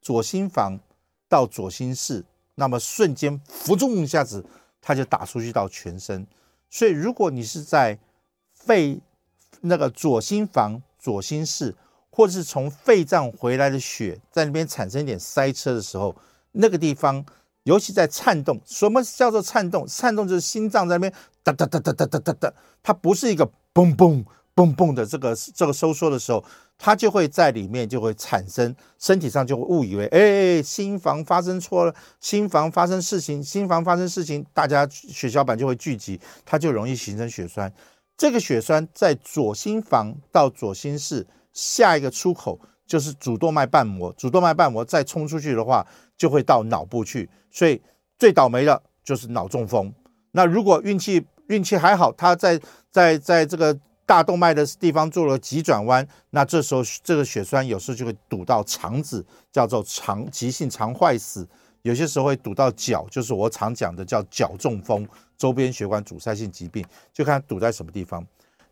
[0.00, 0.80] 左心房
[1.28, 2.24] 到左心室，
[2.56, 4.44] 那么瞬间浮重一下子。
[4.86, 6.26] 它就打出去到全身，
[6.68, 7.98] 所以如果你是在
[8.52, 9.00] 肺
[9.62, 11.74] 那个左心房、左心室，
[12.10, 16.14] 或者是从肺脏回来的血在那边产生一点塞车的时候，
[16.52, 17.24] 那个地方
[17.62, 19.86] 尤其在颤动，什么叫做颤动？
[19.86, 24.22] 颤动就是心脏在那边哒哒哒哒哒哒哒哒，它不是一个嘣嘣
[24.54, 26.44] 嘣嘣的这个这个收缩的时候。
[26.76, 37.72] 它就会在里面就会产生，身体上就会误以为，哎，心房发生错了，心房发生事情，心房发生事情，大家血小板就会聚集，它就容易形成血栓。
[38.18, 45.86] 这个血栓在左心房到左心室下一个出口就是主动脉瓣膜，主动脉瓣膜再冲出去的话，
[46.18, 47.30] 就会到脑部去。
[47.52, 47.80] 所以
[48.18, 49.94] 最倒霉的就是脑中风。
[50.32, 53.78] 那如果运气运气还好，它在在在这个。
[54.06, 61.42] 大动脉的地方做了急转弯，那这时候这个血栓有时候就会堵到肠子，叫做肠急性肠坏死；
[61.82, 68.24] 有些时候会堵到脚，就是我常讲的叫脚中风，周边血管阻塞性疾病，就看堵在什么地方。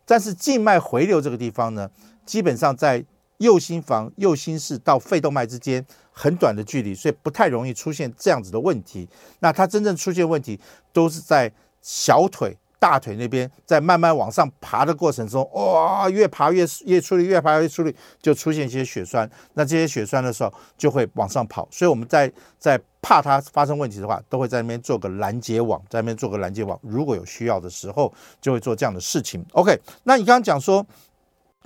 [0.05, 1.89] 但是静脉回流这个地方呢，
[2.25, 3.03] 基本上在
[3.37, 9.09] 右心房、右心室到肺动脉之间很短的距离，所以不太容易出现这样子的问题。
[9.39, 10.59] 那它真正出现问题
[10.91, 12.55] 都是在小腿。
[12.83, 19.29] 大腿那边在慢慢往上爬的过程中，哇，越爬越越出力，越爬越出力，就出现一些血栓。
[19.53, 26.77] 那这些血栓的时候就会往上跑，所以我们在在怕它发生问题的话，都会在那边做个拦截网，在那边做个拦截网。
[26.81, 29.45] 如果有需要的时候，就会做这样的事情。
[29.53, 30.85] OK，那你刚刚讲说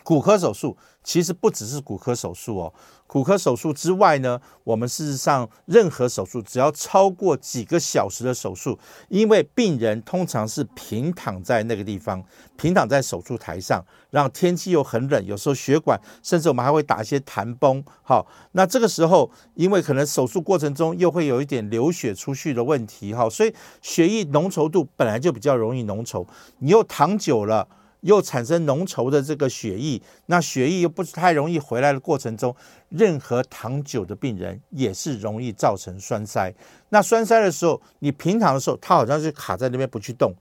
[0.07, 2.73] 骨科手术，其实不只是骨科手术哦。
[3.07, 12.23] 骨科手术之外呢，我们事实上任何手术只要超过几个小时的手术，因为病人通常是平躺在那个地方，
[12.55, 17.83] 平躺在手术台上，让天气又很冷，有时候血管甚至我们还会打一些弹绷。
[18.01, 26.25] 好，那这个时候因为可能手术过程中又会有一点流血出去的问题，哈，所以血液浓稠度本来就比较容易浓稠，
[26.59, 27.67] 你又躺久了。
[28.07, 32.55] 又产生浓稠的这个血液，那血液又不是太容易回来的过程中，
[32.87, 36.53] 任何躺久的病人也是容易造成栓塞。
[36.87, 40.33] 那栓塞的时候，你平躺的时候，它好像是卡在那边不去动。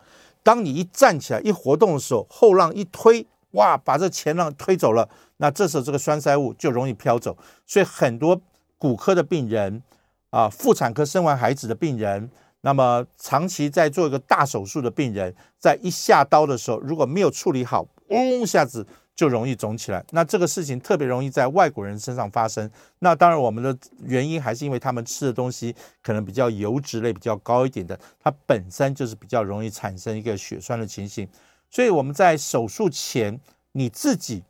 [0.44, 5.09] 当你一站起来一活动的时候，后浪一推，哇，把这前浪推走了。
[5.38, 7.37] 那这时候这个栓塞物就容易飘走。
[7.66, 8.40] 所以很多
[8.79, 9.83] 骨科的病人
[10.31, 12.31] 啊，妇产科生完孩子的病人。
[12.66, 20.05] 那么长期在做一个大手术的病人，在一下刀的时候，如果没有处理好，嗡一下子就容易肿起来。
[20.11, 22.68] 那这个事情特别容易在外国人身上发生。
[22.98, 31.29] 那当然，我们的原因还是因为他们吃的东西可能比较油脂类比较高一点的，它本身就是比较容易产生一个血栓的情形。
[31.70, 33.38] 所以我们在手术前，
[33.70, 34.42] 你自己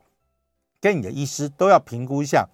[0.81, 2.49] 跟你的医师都要评估一下，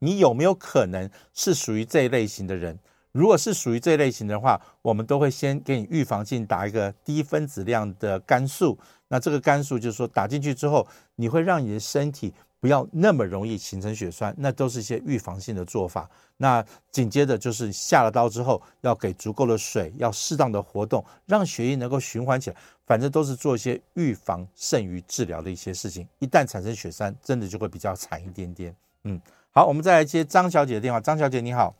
[0.00, 2.78] 你有没有可能是属于这一类型的人。
[3.12, 8.78] 如果是属于这类型的话，我们都会先给你预防性打一个低分子量的肝素。
[9.08, 14.34] 那这个肝素就是说打进去之后，你会让你的身体不要那么容易形成血栓。
[14.38, 16.08] 那都是一些预防性的做法。
[16.38, 22.56] 那紧接着就是下了刀之后，要给足够的水，要适当的活动，让血液能够循环起来。
[22.86, 26.08] 反正都是做一些预防胜于治疗的一些事情。
[26.18, 28.74] 一旦产生血栓，真的就会比较惨一点点。
[29.04, 29.20] 嗯，
[29.50, 30.98] 好，我们再来接张小姐的电话。
[30.98, 31.74] 张小姐你好。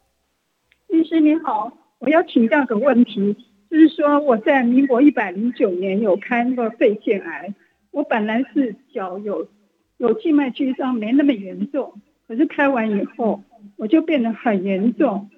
[1.03, 3.37] 医师你好，我要请教个问题，
[3.69, 7.53] 就是说我在民国一百零九年有开那个肺腺癌，
[7.91, 9.49] 我本来是脚有
[9.97, 13.43] 有静脉曲张，没那么严重，可是开完以后
[13.77, 15.29] 我就变得很严重，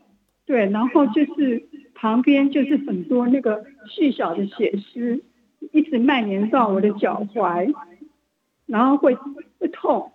[0.44, 5.24] 对，然后就是旁边就是很多那个细小的血丝，
[5.72, 7.72] 一直蔓延到我的脚踝，
[8.66, 9.14] 然后会
[9.58, 10.12] 会痛，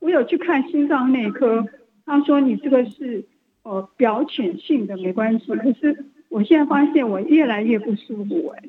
[0.00, 1.66] 我有去看心脏内科，
[2.04, 3.24] 他说你这个是。
[3.62, 8.62] 哦，表浅性的没关系，可是我现在发现我越来越不舒服哎。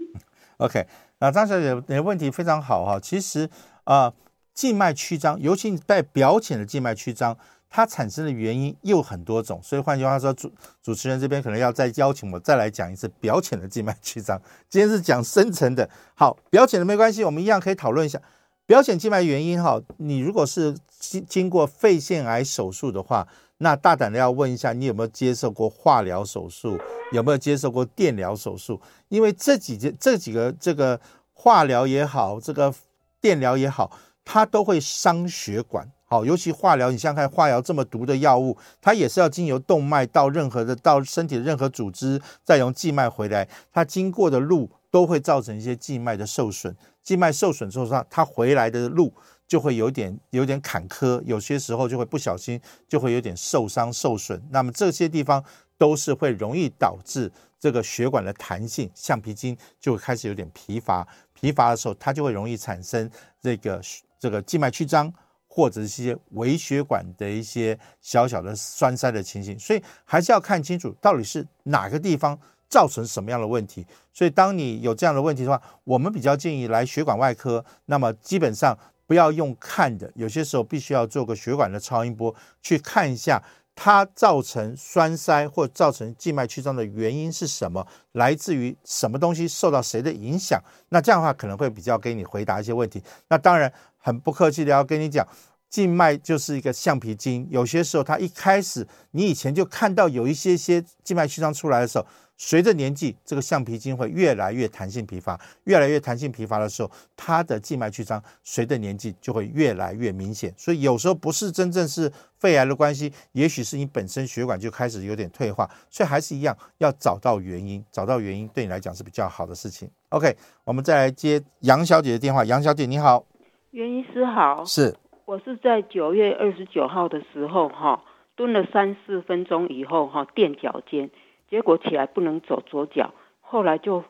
[0.57, 0.85] OK，
[1.19, 2.99] 那张小姐，你的问题非常好哈。
[2.99, 3.49] 其实
[3.85, 4.13] 啊，呃，
[4.53, 7.35] 静脉曲张，尤其在表浅的静脉曲张，
[7.69, 9.59] 它产生的原因又很多种。
[9.63, 10.51] 所以换句话说，主
[10.83, 14.39] 主持人这边可能要再邀请我再来讲一次表浅的静脉曲张。
[14.69, 18.21] 今天是讲深层的，好，表浅的没关系，我们一样可以讨论一下
[18.65, 19.81] 表浅静脉原因哈。
[19.97, 23.27] 你如果是经经过肺腺癌手术的话。
[23.59, 26.77] 那大胆的要问一下，你有没有接受过化疗手术？
[27.13, 28.81] 有没有接受过电疗手术？
[29.07, 30.99] 因为这几件、这几个、这个
[31.31, 32.73] 化疗也好，这个
[33.21, 35.89] 电疗也好，它都会伤血管。
[36.03, 46.75] 好，尤其化疗，你像看，化疗这么毒的药物，它也是要经由动脉到任何的到身体的任何组织，再由静脉回来，它经过的路都会造成一些静脉的受损。
[47.01, 49.11] 静脉受损之后，它它回来的路。
[49.45, 54.41] 就会有点有点坎坷，有些时候就会不小心就会有点受伤受损。
[54.49, 55.43] 那么这些地方
[55.77, 61.05] 都是会容易导致这个血管的弹性，橡皮筋就会开始有点疲乏。
[61.33, 63.07] 疲乏的时候，它就会容易产生
[63.41, 63.79] 这个
[64.17, 65.13] 这个静脉曲张，
[65.45, 69.59] 或者一些微血管的一些小小的栓塞的情形。
[69.59, 72.39] 所以还是要看清楚到底是哪个地方
[72.73, 73.85] 造成什么样的问题。
[74.11, 77.63] 所以当你有这样的问题的话，我们比较建议来血管外科。
[77.85, 78.77] 那么基本上。
[79.05, 83.43] 不要用看的，有些时候必须要做个血管的超音波，去看一下
[83.75, 90.59] 它造成栓塞或造成静脉曲张的原因是什么，来自于什么东西受到谁的影响。
[90.89, 93.03] 那这样的话可能会比较给你回答一些问题。
[93.27, 95.27] 那当然很不客气的要跟你讲，
[95.69, 102.07] 静脉就是一个橡皮筋，有些时候它一开始你以前就看到有一些些静脉曲张出来的时候。
[102.45, 110.53] 随着年纪，这个橡皮筋会越来越弹性疲乏，越来越弹性疲乏的时候，它的静脉曲张随着年纪就会越来越明显。
[110.57, 115.65] 所以有时候不是真正是肺癌的关系，也许是你本身血管就开始有点退化。
[115.89, 119.89] 所以还是一样，要找到原因，找到原因对你来讲是比较好的事情。
[120.09, 120.35] OK，
[120.65, 122.43] 我们再来接杨小姐的电话。
[122.43, 123.25] 杨小姐你好，
[123.71, 128.03] 袁医师好，是，我是在九月二十九号的时候哈，
[128.35, 131.09] 蹲了三四分钟以后哈，垫脚尖，
[131.53, 134.03] 结果起来不能走左脚，后来就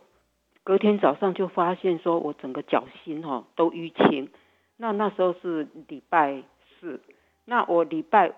[0.63, 4.29] 隔天早上就发现说我整个脚心哈都淤青，
[4.77, 6.41] 那那时候是礼拜
[6.79, 7.01] 四，
[7.43, 8.31] 那我礼拜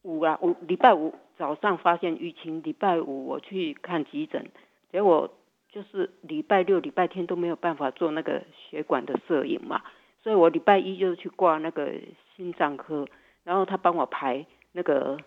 [0.00, 4.46] 五啊，五礼拜五早上发现淤青，礼拜五我去看急诊，
[4.90, 5.30] 结果
[5.70, 9.82] 就是礼拜六、礼拜天都没有办法做那个血管的摄影嘛，
[10.22, 11.92] 所以我礼拜一就去挂那个
[12.34, 13.06] 心脏科，
[13.44, 15.18] 然后他帮我排那个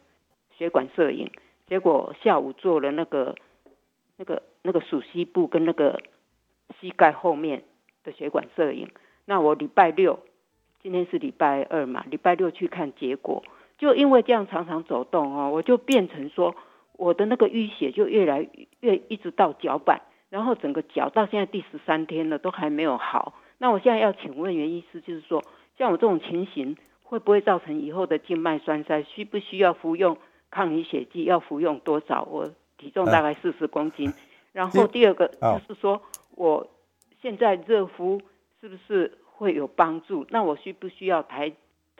[0.57, 1.29] 血管摄影，
[1.71, 3.33] 结果下午做了那个
[4.17, 6.01] 那个那个鼠蹊部跟那个
[6.77, 7.63] 膝盖后面
[8.03, 8.89] 的血管摄影，
[9.23, 10.19] 那我礼拜六，
[10.83, 13.41] 今天是礼拜二嘛，礼拜六去看结果。
[13.77, 16.57] 就因为这样常常走动哦，我就变成说
[16.97, 18.45] 我的那个淤血就越来
[18.81, 23.33] 越一直到脚板，然后整个脚到现在第十三天了都还没有好。
[23.59, 25.41] 那我现在要请问袁医师，就是说
[25.77, 29.03] 像我这种情形会不会造成以后的静脉栓塞？
[29.03, 30.17] 需不需要服用
[30.51, 31.23] 抗凝血剂？
[31.23, 32.21] 要服用多少？
[32.29, 32.47] 我
[32.77, 34.13] 体重大概四十公斤。
[34.53, 35.99] 然后第二个就是说
[36.35, 36.69] 我
[37.21, 38.21] 现在热敷
[38.59, 40.27] 是不是会有帮助？
[40.29, 41.51] 那我需不需要抬？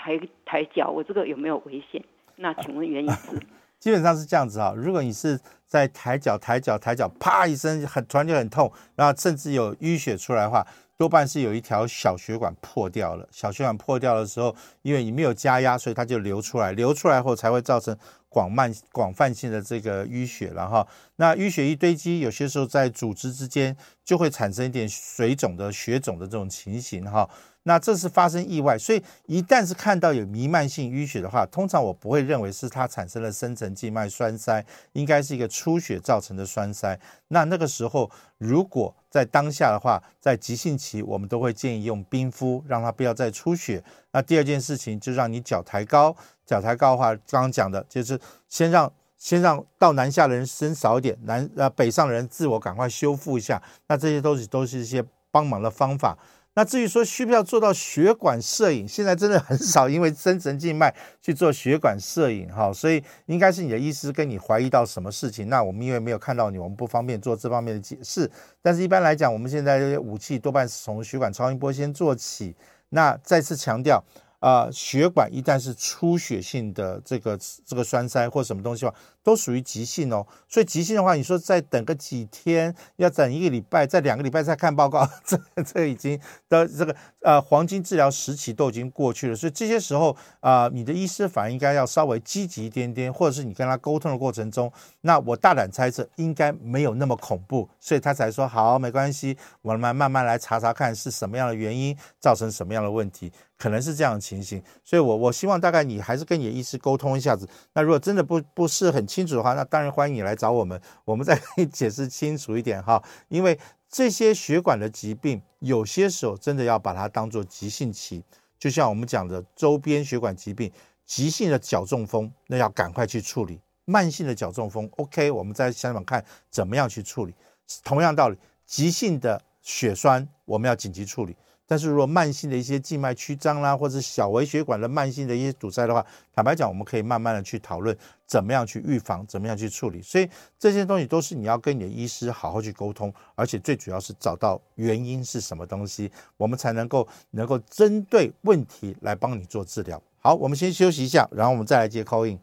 [0.03, 2.03] 抬抬脚，我这个有没有危险？
[2.37, 3.39] 那请问原因是？
[3.77, 4.73] 基本上是这样子啊。
[4.75, 10.65] 如果你是在抬脚、抬脚、抬脚，啪一声，很突然就很痛，然后甚至有淤血出来的话，
[10.97, 13.27] 多半是有一条小血管破掉了。
[13.29, 17.95] 小血管破掉的时候，因为你没有加压，所以它就流出来，流出来后才会造成
[18.31, 20.87] 广漫广泛性的这个淤血了哈。
[21.17, 23.75] 那淤血一堆积，有些时候在组织之间
[24.05, 27.29] 就会产生一点水肿的血肿的这种情形哈。
[27.63, 36.99] 那这是发生意外，所以一旦是看到有弥漫性淤血的话，通常我不会认为是它产生了深层静脉栓塞，应该是一个出血造成的栓塞。
[37.27, 38.09] 那那个时候，
[38.39, 43.83] 如果在当下的话，在急性期，我们都会建议用冰敷，让它不要再出血。
[44.11, 53.61] 那第二件事情就让你脚抬高，脚抬高的话，刚刚讲的就是先让先让到南下的人升少一点，南呃北上的人自我赶快修复一下。
[53.87, 56.17] 那这些都是都是一些帮忙的方法。
[56.53, 68.29] 那至于说需不需要做到血管摄影，现在真的很少，因为深层静脉去做血管摄影 哈，所以应该是你的医师跟你怀疑到什么事情，那我们因为没有看到你，我们不方便做这方面的解释。
[68.61, 72.55] 但是一般来讲，我们现在这些武器多半是从血管超音波先做起。
[72.89, 74.03] 那再次强调。
[74.41, 80.25] 啊、血管一旦是出血性的这个这个栓塞或什么东西的话，都属于急性哦。
[80.47, 86.19] 所以急性的话，你说再等个几天，要等一个礼拜，再两个礼拜再看报告， 这这已经
[86.49, 89.35] 的这个呃黄金治疗时期都已经过去了。
[89.35, 103.31] 所以这些时候啊、你的医师反而应该要稍微积极一点点，或者是你跟他沟通的过程中，那我大胆猜测应该没有那么恐怖，所以他才说好，没关系，我们慢慢来查查看是什么样的原因造成什么样的问题。
[103.57, 107.47] 可能是这样的情形，所以我我希望大概你还是跟你的医师沟通一下子。
[107.73, 113.03] 那如果真的不不是很清楚的话，那当然欢迎你来找我们， 我们再给你解释清楚一点哈。
[113.27, 113.59] 因为
[113.89, 118.23] 这些血管的疾病，有些时候真的要把它当做急性期，
[118.57, 120.71] 就像我们讲的周边血管疾病，
[121.05, 127.35] 急性的脚中风，那要赶快去处理；慢性的脚中风，OK，我们再想想看怎么样去处理。
[127.83, 131.35] 同样道理，急性的血栓，我们要紧急处理。
[131.71, 136.05] 但是如果慢性的一些静脉曲张啦，或者小微血管的慢性的一些堵塞的话，
[136.35, 137.97] 坦白讲，我们可以慢慢的去讨论
[138.27, 140.01] 怎么样去预防，怎么样去处理。
[140.01, 150.03] 所以这些东西都是你要跟你的医师好好去沟通，而且最主要是找到原因是什么东西，我们才能够能够针对问题来帮你做治疗。
[150.19, 152.37] 好，我们先休息一下，然后我们再来接 call in。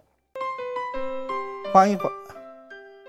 [1.70, 2.08] 欢迎回，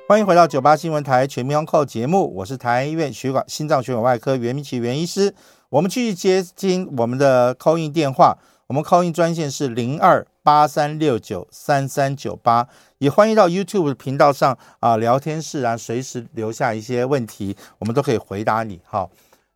[0.10, 5.34] 欢迎回到九八新闻台全民安扣节目，我是台安医院血管心脏血管外科袁明奇袁医师。
[5.70, 12.68] 我们继续接听我们的 call in 电话，我们 call in 专线是零二八三六九三三九八，
[12.98, 18.82] 也欢迎到 YouTube 频道上啊聊天室啊，随时留下一些问题，我们都可以回答你。
[18.84, 19.12] 好，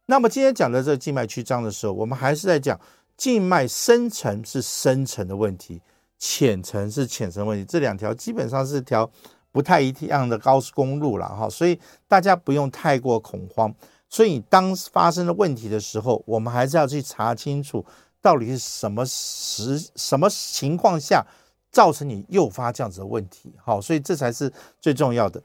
[0.05, 2.80] 那么今天讲的这个静脉曲张的时候，我们还是在讲
[3.18, 5.82] 静脉深层是深层的问题，
[6.20, 9.09] 浅层是浅层问题，这两条基本上是条
[9.51, 13.74] 不太一样的高速公路了哈，所以大家不用太过恐慌。
[14.14, 17.84] 所以，当发生了问题的时候，我们还是要去查清楚，
[18.22, 21.26] 到底是什么时、什么情况下
[21.72, 23.51] 造成你诱发这样子的问题。
[23.57, 25.41] 好，所以这才是最重要的。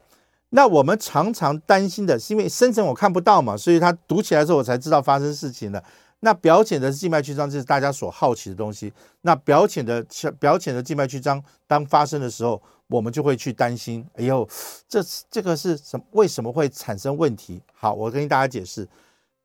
[0.49, 5.83] 那我们常常担心的是，因为深层我看不到嘛，所以他读起来之后，我才知道发生事情了。
[6.21, 8.91] 那表浅的静脉曲张就是大家所好奇的东西。
[9.21, 10.05] 那表浅的
[10.39, 14.47] 表浅的静脉曲张，当发生的时候，我们就会去担心，哎呦，
[14.87, 15.01] 这
[15.31, 16.05] 这个是什么？
[16.11, 17.61] 为什么会产生问题？
[17.73, 18.87] 好，我跟大家解释，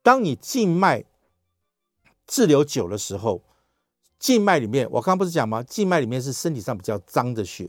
[0.03, 1.05] 当你静脉
[2.27, 3.43] 滞留久的时候，
[4.19, 5.63] 静脉里面，我刚刚不是讲吗？
[5.63, 7.69] 静脉里面是身体上比较脏的血，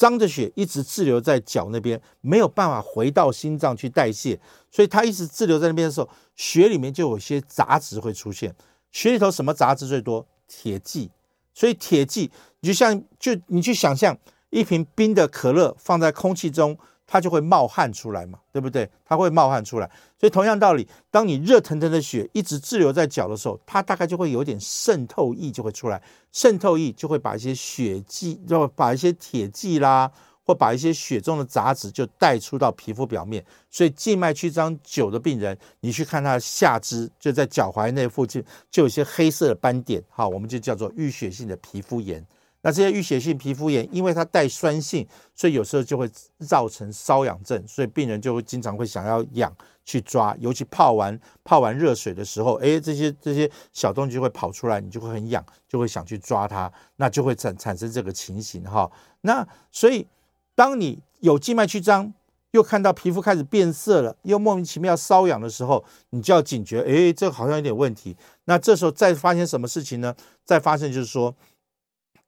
[0.00, 4.40] 脏的血一直滞留在脚那边，没有办法回到心脏去代谢，
[4.70, 8.54] 所以它一直滞留在那边的时候，血里面就有些杂质会出现。
[8.90, 10.26] 血里头什么杂质最多？
[10.48, 11.10] 铁剂。
[11.52, 12.30] 所以铁剂，
[12.60, 14.16] 你就像就你去想象
[14.48, 16.78] 一瓶冰的可乐放在空气中。
[17.12, 18.88] 它就会冒汗出来嘛，对不对？
[19.04, 26.00] 它会冒汗出来，所以同样道理，当你热腾腾的血一直滞留在脚的时候，它大概就会有点渗透液就会出来，
[26.30, 30.08] 渗透液就会把一些血迹，就把一些铁剂啦，
[30.46, 33.44] 或把一些血中的杂质就带出到皮肤表面。
[33.68, 38.40] 所以静脉曲张久的病人，你去看他的下肢，就在脚踝那附近，
[38.70, 42.24] 就有些黑色的斑点，好，我们就叫做淤血性的皮肤炎。
[42.62, 46.06] 那这些淤血性皮肤炎，因为它带酸性，所以有时候就会
[46.46, 49.50] 造成瘙痒症，所以病人就会经常会想要痒
[49.84, 58.90] 去抓，尤其泡完泡完热水的时候，哎，这些这些小东西就会跑出来，你就会很痒，就会想去抓它，那就会产产生这个情形哈。
[59.22, 60.06] 那所以
[60.54, 62.12] 当你有静脉曲张，
[62.50, 68.14] 又看到皮肤开始变色了，又莫名其妙瘙痒的时候，你就要警觉，哎，这好像有点问题。
[68.44, 70.14] 那这时候再发现什么事情呢？
[70.44, 71.34] 再发现就是说。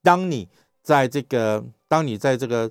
[0.02, 0.48] 当你
[0.82, 2.70] 在这个，当你在这个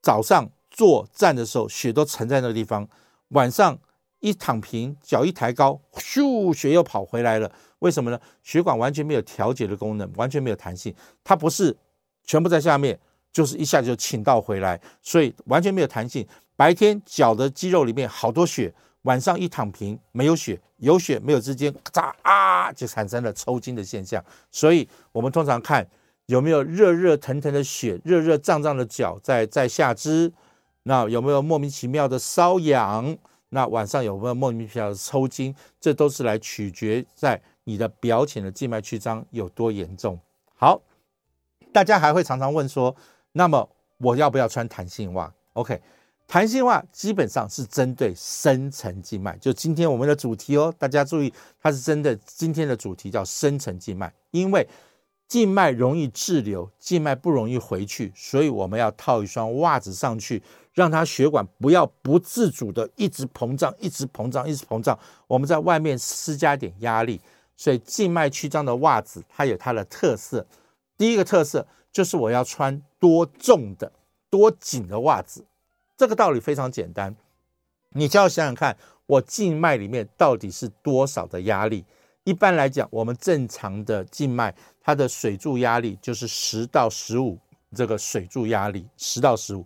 [0.00, 2.86] 早上坐站的时候，血都沉在那个地方；
[3.30, 3.76] 晚上
[4.20, 7.50] 一躺平，脚一抬高，咻，血又跑回来了。
[7.80, 8.20] 为什么呢？
[8.42, 10.94] 血管完全没有调节的功能，完全没有弹性。
[11.24, 11.76] 它不是
[12.24, 12.98] 全部在下面，
[13.32, 16.26] 就是一下就倾倒回来，所以完全没有弹性。
[16.54, 24.24] 白天脚的肌肉里面好多血，晚上一躺平没有血，有血没有之间，咔嚓啊，就产生了抽筋的现象。
[24.50, 25.84] 所以我们通常看。
[26.30, 30.32] 有没有热热腾腾的血，热热胀胀的脚在在下肢？
[30.84, 33.18] 那有没有莫名其妙的瘙痒？
[33.48, 35.52] 那晚上有没有莫名其妙的抽筋？
[35.80, 40.16] 这都是来取决在你的表浅的静脉曲张有多严重。
[40.54, 40.80] 好，
[41.72, 42.94] 大家还会常常问说，
[43.32, 43.68] 那么
[43.98, 45.82] 我要不要穿弹性袜？OK，
[46.28, 54.64] 弹性袜基本上是针对深层静脉，就今天我们的主题哦，大家注意，它是针对今天的主题叫深层静脉，因为。
[55.30, 60.42] 静脉容易滞留，静脉不容易回去，所以我们要套一双袜子上去，
[60.74, 64.98] 让它血管不要不自主的一直膨胀，一直膨胀，一直膨胀。
[65.28, 67.20] 我们在外面施加点压力，
[67.56, 70.44] 所以静脉曲张的袜子它有它的特色。
[70.98, 73.92] 第一个特色就是我要穿多重的、
[74.28, 75.44] 多紧的袜子。
[75.96, 77.14] 这个道理非常简单，
[77.90, 78.76] 你就要想想看，
[79.06, 81.84] 我静脉里面到底是多少的压力。
[82.24, 87.38] 一般来讲，我们正常的静脉，它的水柱压力就是十到十五，
[87.74, 89.64] 这个水柱压力十到十五，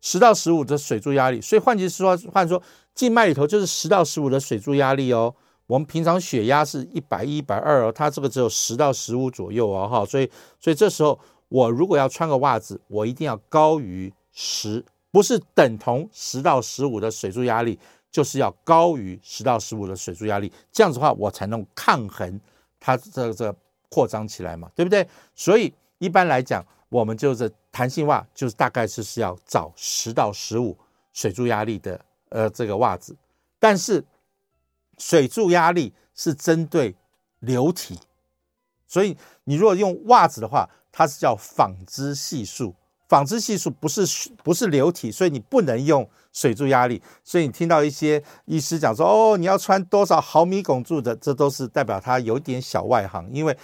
[0.00, 1.40] 十到十五的水柱压力。
[1.40, 2.62] 所以换句话，换说
[2.94, 5.34] 静脉里头就是十到十五的水柱压力哦。
[5.66, 10.04] 我们平常血压是一百一、一百二哦，它这个只有十到十五左右哦，哈。
[10.04, 17.78] 所以，所以这时候我如果要穿个袜子，我一定要高于十，不是等同十到十五的水柱压力。
[18.08, 22.40] 就是要高于十到十五的水柱压力，这样子的话，我才能抗衡
[22.80, 23.54] 它这个这个
[23.88, 25.06] 扩张起来嘛，对不对？
[25.34, 30.76] 所以一般来讲，我们就是弹性袜，就是大概是是要找十到十五
[31.12, 33.16] 水柱压力的呃这个袜子。
[33.58, 34.04] 但是
[34.98, 36.94] 水柱压力是针对
[37.40, 37.98] 流体，
[38.86, 42.74] 所以你如果用袜子的话，它是叫纺织系数。
[43.08, 44.04] 纺织系数不是
[44.42, 47.00] 不是流体，所以你不能用水柱压力。
[47.22, 53.30] 所以你听到一些医师讲说，哦，你要穿多少毫米汞柱的，这都是代表他有点小外行。
[53.32, 53.56] 因为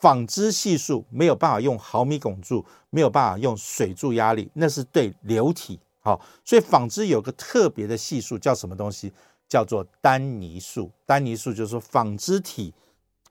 [0.00, 5.78] 纺织系数没有办法用毫米汞柱，没有办法用水柱压力，那是对流体。
[6.00, 9.12] 好，所以纺织有个特别的系数叫什么东西？
[9.46, 10.90] 叫做丹尼数。
[11.04, 12.72] 丹尼数就是说纺织体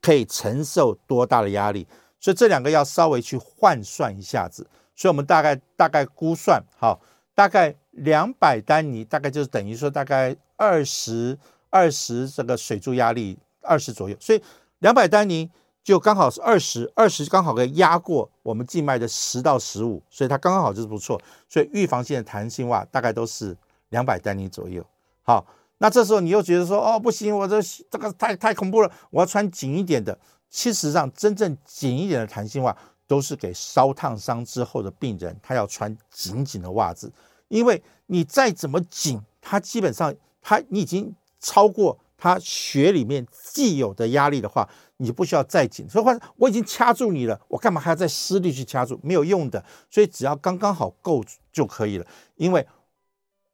[0.00, 1.86] 可以承受多大的压力。
[2.20, 4.66] 所以这两个要稍微去换算一下子。
[4.94, 7.00] 所以我们大概大概估算，好，
[7.34, 11.38] 大概两百丹尼，大概就是等于说大概二十
[11.70, 14.42] 二十这个水柱压力二十左右，所以
[14.80, 15.50] 两百丹尼
[15.90, 21.20] 就刚好是二十二十，刚好可以压过我们静脉的十到十五，所以它刚刚好就是不错。
[21.48, 23.56] 所以预防性的弹性袜大概都是
[23.88, 24.84] 两百丹尼左右。
[25.22, 25.44] 好，
[25.78, 27.60] 那这时候你又觉得说，哦，不行，我这
[27.90, 30.18] 这个太太恐怖了，我要穿紧一点的。
[30.48, 32.76] 其实上，真正紧一点的弹性袜。
[33.10, 37.12] 都是给烧烫伤之后的病人，他要穿紧紧的袜子，
[37.48, 44.68] 因为你再怎么紧，它基本上它你已经超过它血里面既有的压力的话，
[44.98, 45.88] 你不需要再紧。
[45.88, 49.00] 所以话我已经掐住你了，我干嘛还要再施力去掐住？
[49.02, 49.64] 没有用的。
[49.88, 52.06] 所以只要刚刚好够就可以了。
[52.36, 52.66] 因为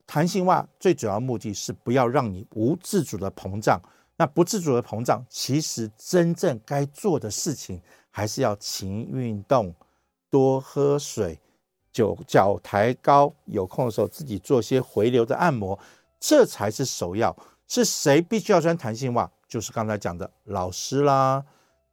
[0.05, 3.81] 弹性袜最主要目的是不要让你无自主的膨胀，
[4.17, 9.73] 那不自主的膨胀，其实真正该做的事情还是要勤运动，
[10.29, 11.39] 多喝水，
[11.93, 15.79] 脚脚抬高，有空的时候自己做些回流的按摩，
[16.19, 17.37] 这才是首要。
[17.67, 19.31] 是谁必须要穿弹性袜？
[19.49, 21.45] 就是刚才讲的老师啦、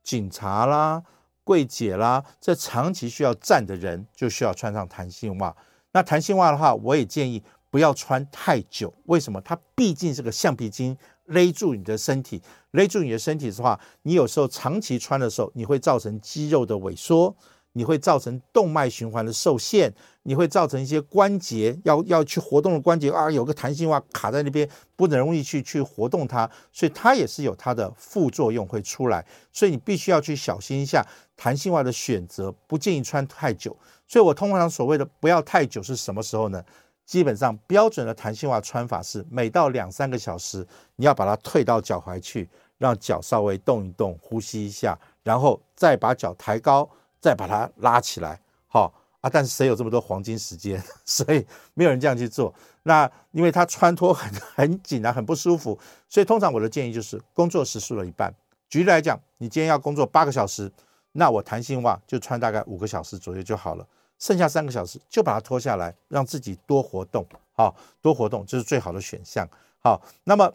[0.01, 1.03] 警察啦、
[1.43, 5.55] 柜姐啦，这长期需要站的人就需要穿上弹性袜。
[5.91, 8.93] 那弹性袜的话，我也建议不要穿太久。
[9.05, 9.39] 为什么？
[9.41, 10.97] 它毕竟是个橡皮筋。
[11.27, 17.33] 勒住你的身体，勒住你的身体的话，你有时候长期穿的时候，你会造成肌肉的萎缩，
[17.73, 19.93] 你会造成动脉循环的受限，
[20.23, 31.05] 你会造成一些关节要要去活动的关节啊，有个弹性袜卡在那边，不能容易去去活动它，所以它也是有它的副作用会出来，所以你必须要去小心一下
[31.35, 33.75] 弹性袜的选择，不建议穿太久。
[34.07, 36.63] 所以我通常所谓的不要太久是什么时候呢？
[37.05, 40.65] 基本上标准的弹性袜穿法是，每到两三个小时，
[40.95, 46.89] 你要把它退到脚踝去，让脚稍微动一动，呼吸一下，然后再把脚抬高，
[47.23, 48.37] 再把它拉起来。
[48.67, 50.83] 好啊，但是谁有这么多黄金时间？
[51.05, 52.53] 所以没有人这样去做。
[52.83, 58.33] 那因为它穿脱很很紧啊，很不舒服，所以通常我的建议就是工作时数的一半。
[58.67, 60.69] 举例来讲，你今天要工作八个小时，
[61.13, 63.87] 那我弹性袜就穿大概五个小时左右就好了。
[64.19, 69.47] 剩下三个小时就把它脱下来，让自己多活动，好，多活动这是最好的选项。
[69.79, 70.53] 好，那么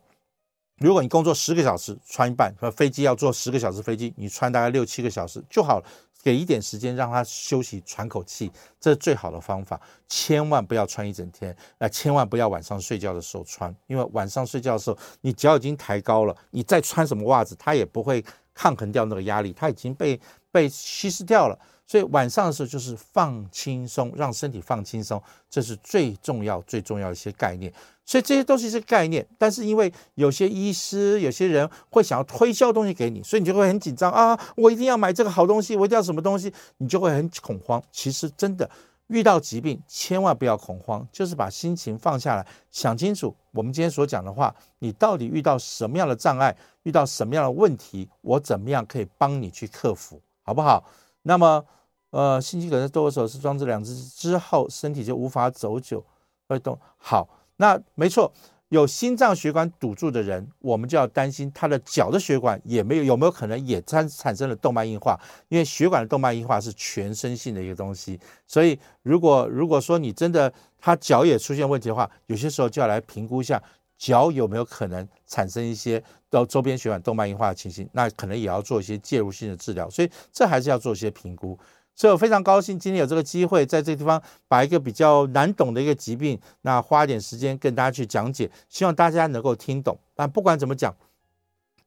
[0.78, 5.84] 如果你工作十个小时，穿一半，和飞机要坐十个小时飞机，你穿大概六七个小时就好了，
[6.22, 8.50] 给一点时间让他休息喘口气，
[8.80, 9.80] 这是最好的方法。
[10.08, 21.58] 千万不要穿一整天，那千万不要晚上睡觉的时候穿，因为晚上睡觉的时候你脚已经抬高了，你再穿什么袜子，它也不会抗衡掉那个压力，它已经被被稀释掉了。
[21.86, 27.72] 所以晚上的时候就是放轻松，让身体放轻松，这是最重要、最重要的一些概念。
[28.08, 34.38] 所以这些都是概念，但是因为有些医师、有些人会想要推销东西给你，所以你就会很紧张啊！
[34.56, 37.82] 我一定要买这个好东西，我一定要什么东西，你就会很恐慌。
[37.92, 38.70] 其实真的
[39.08, 50.82] 遇到疾病，千万不要恐慌，就是把心情放下来，想清楚我们今天所讲的话，你到底遇到什么样的障碍，遇到什么样的问题，我怎么样可以帮你去克服，好不好？
[51.24, 51.62] 那么。
[52.10, 56.02] 呃，心肌梗塞多手术装置两只之后，身体就无法走久，
[56.48, 56.80] 会动。
[56.96, 57.28] 好，
[57.58, 58.32] 那没错，
[58.70, 68.18] 有心脏血管堵住的人，我们就要担心他的脚的血管也没有有没有可能也产产生了动脉硬化，因为血管的动脉硬化是全身性的一个东西。
[68.46, 73.62] 所以，如果如果说你真的他脚也出现问题的话，有些时候就要来评估一下
[73.96, 79.90] 脚有没有可能产生一些到周边血管动脉硬化的情形，那可能也要做一些介入性的治疗。
[79.90, 81.58] 所以，这还是要做一些评估。
[81.98, 89.98] 所以我非常高兴今天有这个机会，在这个地方把一个比较难懂的一个疾病，那花一点时间跟大家去讲解，希望大家能够听懂。
[90.14, 90.94] 但不管怎么讲，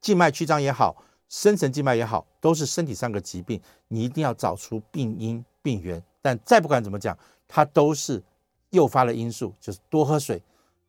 [0.02, 3.58] 静脉曲张也好，深层静脉也好，都是身体上的疾病，
[3.88, 6.02] 你一定要找出病因病源。
[6.20, 7.16] 但再不管怎么讲，
[7.48, 8.22] 它都是
[8.68, 10.42] 诱发的因素，就是多喝水、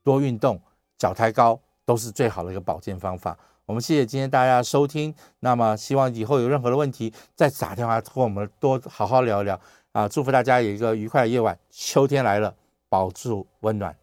[0.03, 0.59] 多运动、
[0.97, 3.39] 脚抬高，都是最好的一个保健方法。
[3.65, 9.57] 我们谢谢今天大家的收听，那么希望以后有任何的问题再打电话和我们多好好聊一聊
[9.93, 10.07] 啊！
[10.07, 12.53] 祝福大家有一个愉快的夜晚，秋天来了，
[12.89, 14.02] 保住温暖。